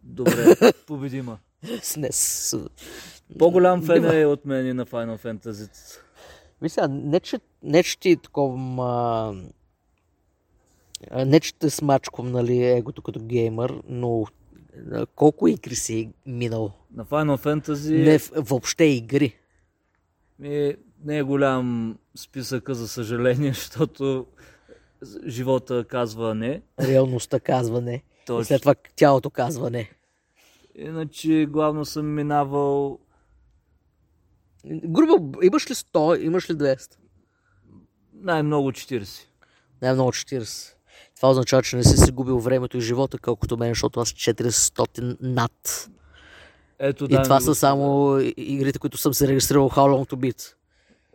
Добре, 0.03 0.73
победима. 0.87 1.39
С 1.83 1.97
NES. 1.97 2.69
По-голям 3.39 3.83
фен 3.83 4.21
е 4.21 4.27
от 4.27 4.45
мен 4.45 4.67
и 4.67 4.73
на 4.73 4.87
Final 4.87 5.25
Fantasy. 5.25 5.71
Мисля, 6.63 6.89
не 6.89 7.21
че, 7.21 7.41
не 7.63 7.83
че 7.83 7.99
ти 7.99 8.11
е 8.11 8.17
такова... 8.17 9.35
Не 11.27 11.41
че 11.41 11.55
те 11.55 11.71
смачкам, 11.71 12.33
нали, 12.33 12.65
егото 12.65 13.03
като 13.03 13.21
геймър, 13.21 13.83
но 13.89 14.27
колко 15.15 15.49
игри 15.49 15.75
си 15.75 16.13
минал? 16.27 16.73
На 16.95 17.05
Final 17.05 17.37
Fantasy... 17.37 18.05
Не, 18.05 18.41
въобще 18.43 18.85
игри. 18.85 19.37
Ми, 20.39 20.75
не 21.05 21.19
е 21.19 21.23
голям 21.23 21.99
списъка, 22.15 22.75
за 22.75 22.89
съжаление, 22.89 23.49
защото 23.55 24.27
живота 25.27 25.85
казва 25.85 26.35
не. 26.35 26.63
Реалността 26.81 27.41
казва 27.41 27.81
не. 27.81 28.03
Точно. 28.27 28.43
И 28.43 28.45
след 28.45 28.61
това 28.61 28.75
тялото 28.97 29.31
казва 29.31 29.71
не. 29.71 29.91
Иначе 30.75 31.47
главно 31.51 31.85
съм 31.85 32.15
минавал... 32.15 32.99
Грубо, 34.67 35.43
имаш 35.43 35.71
ли 35.71 35.75
100, 35.75 36.21
имаш 36.21 36.51
ли 36.51 36.55
200? 36.55 36.97
Най-много 38.15 38.73
40. 38.73 39.27
Най-много 39.83 40.13
40. 40.13 40.75
Това 41.17 41.31
означава, 41.31 41.63
че 41.63 41.77
не 41.77 41.85
си 41.85 41.97
си 41.97 42.11
губил 42.11 42.39
времето 42.39 42.77
и 42.77 42.81
живота, 42.81 43.19
колкото 43.19 43.57
мен, 43.57 43.69
защото 43.69 44.01
аз 44.01 44.09
400 44.09 45.17
над. 45.21 45.89
Ето, 46.79 47.05
И 47.05 47.09
дай 47.09 47.23
това 47.23 47.41
са 47.41 47.51
го. 47.51 47.55
само 47.55 48.19
игрите, 48.37 48.79
които 48.79 48.99
съм 48.99 49.15
се 49.15 49.29
регистрирал 49.29 49.71
How 49.71 49.75
Long 49.77 50.11
to 50.11 50.15
Beat. 50.17 50.55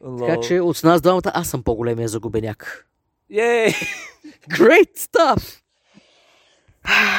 Лол. 0.04 0.28
Така 0.28 0.42
че 0.42 0.60
от 0.60 0.84
нас 0.84 1.02
двамата 1.02 1.32
аз 1.34 1.48
съм 1.50 1.64
по-големия 1.64 2.08
загубеняк. 2.08 2.88
Ей! 3.30 3.74
Great 4.50 4.98
stuff! 4.98 5.62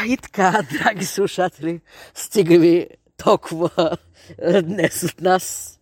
И 0.07 0.17
така, 0.17 0.63
драги 0.73 1.05
слушатели, 1.05 1.81
стига 2.15 2.59
ви 2.59 2.87
толкова 3.17 3.97
днес 4.63 5.03
от 5.03 5.21
нас. 5.21 5.75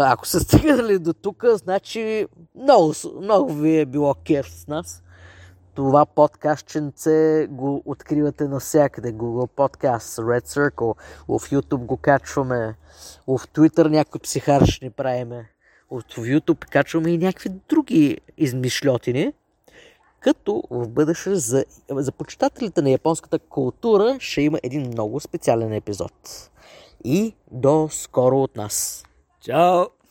Ако 0.00 0.26
са 0.26 0.40
стигнали 0.40 0.98
до 0.98 1.12
тук, 1.12 1.44
значи 1.46 2.26
много, 2.62 2.94
много 3.20 3.54
ви 3.54 3.78
е 3.78 3.86
било 3.86 4.14
кеф 4.14 4.50
с 4.50 4.66
нас. 4.66 5.02
Това 5.74 6.06
подкастченце 6.06 7.46
го 7.50 7.82
откривате 7.84 8.48
навсякъде. 8.48 9.12
Google 9.14 9.50
Podcast, 9.50 10.22
Red 10.22 10.46
Circle, 10.46 10.94
в 11.28 11.50
YouTube 11.50 11.86
го 11.86 11.96
качваме, 11.96 12.74
в 13.26 13.38
Twitter 13.38 13.88
някои 13.88 14.20
психар 14.20 14.64
ще 14.64 14.84
ни 14.84 14.90
правиме, 14.90 15.50
в 15.90 16.02
YouTube 16.16 16.70
качваме 16.70 17.10
и 17.10 17.18
някакви 17.18 17.50
други 17.68 18.18
измишлетини. 18.38 19.32
Като 20.20 20.62
в 20.70 20.88
бъдеще 20.88 21.34
за, 21.34 21.64
за 21.90 22.12
почитателите 22.12 22.82
на 22.82 22.90
японската 22.90 23.38
култура 23.38 24.16
ще 24.20 24.42
има 24.42 24.58
един 24.62 24.86
много 24.86 25.20
специален 25.20 25.72
епизод. 25.72 26.50
И 27.04 27.34
до 27.50 27.88
скоро 27.90 28.42
от 28.42 28.56
нас. 28.56 29.04
Чао! 29.40 30.01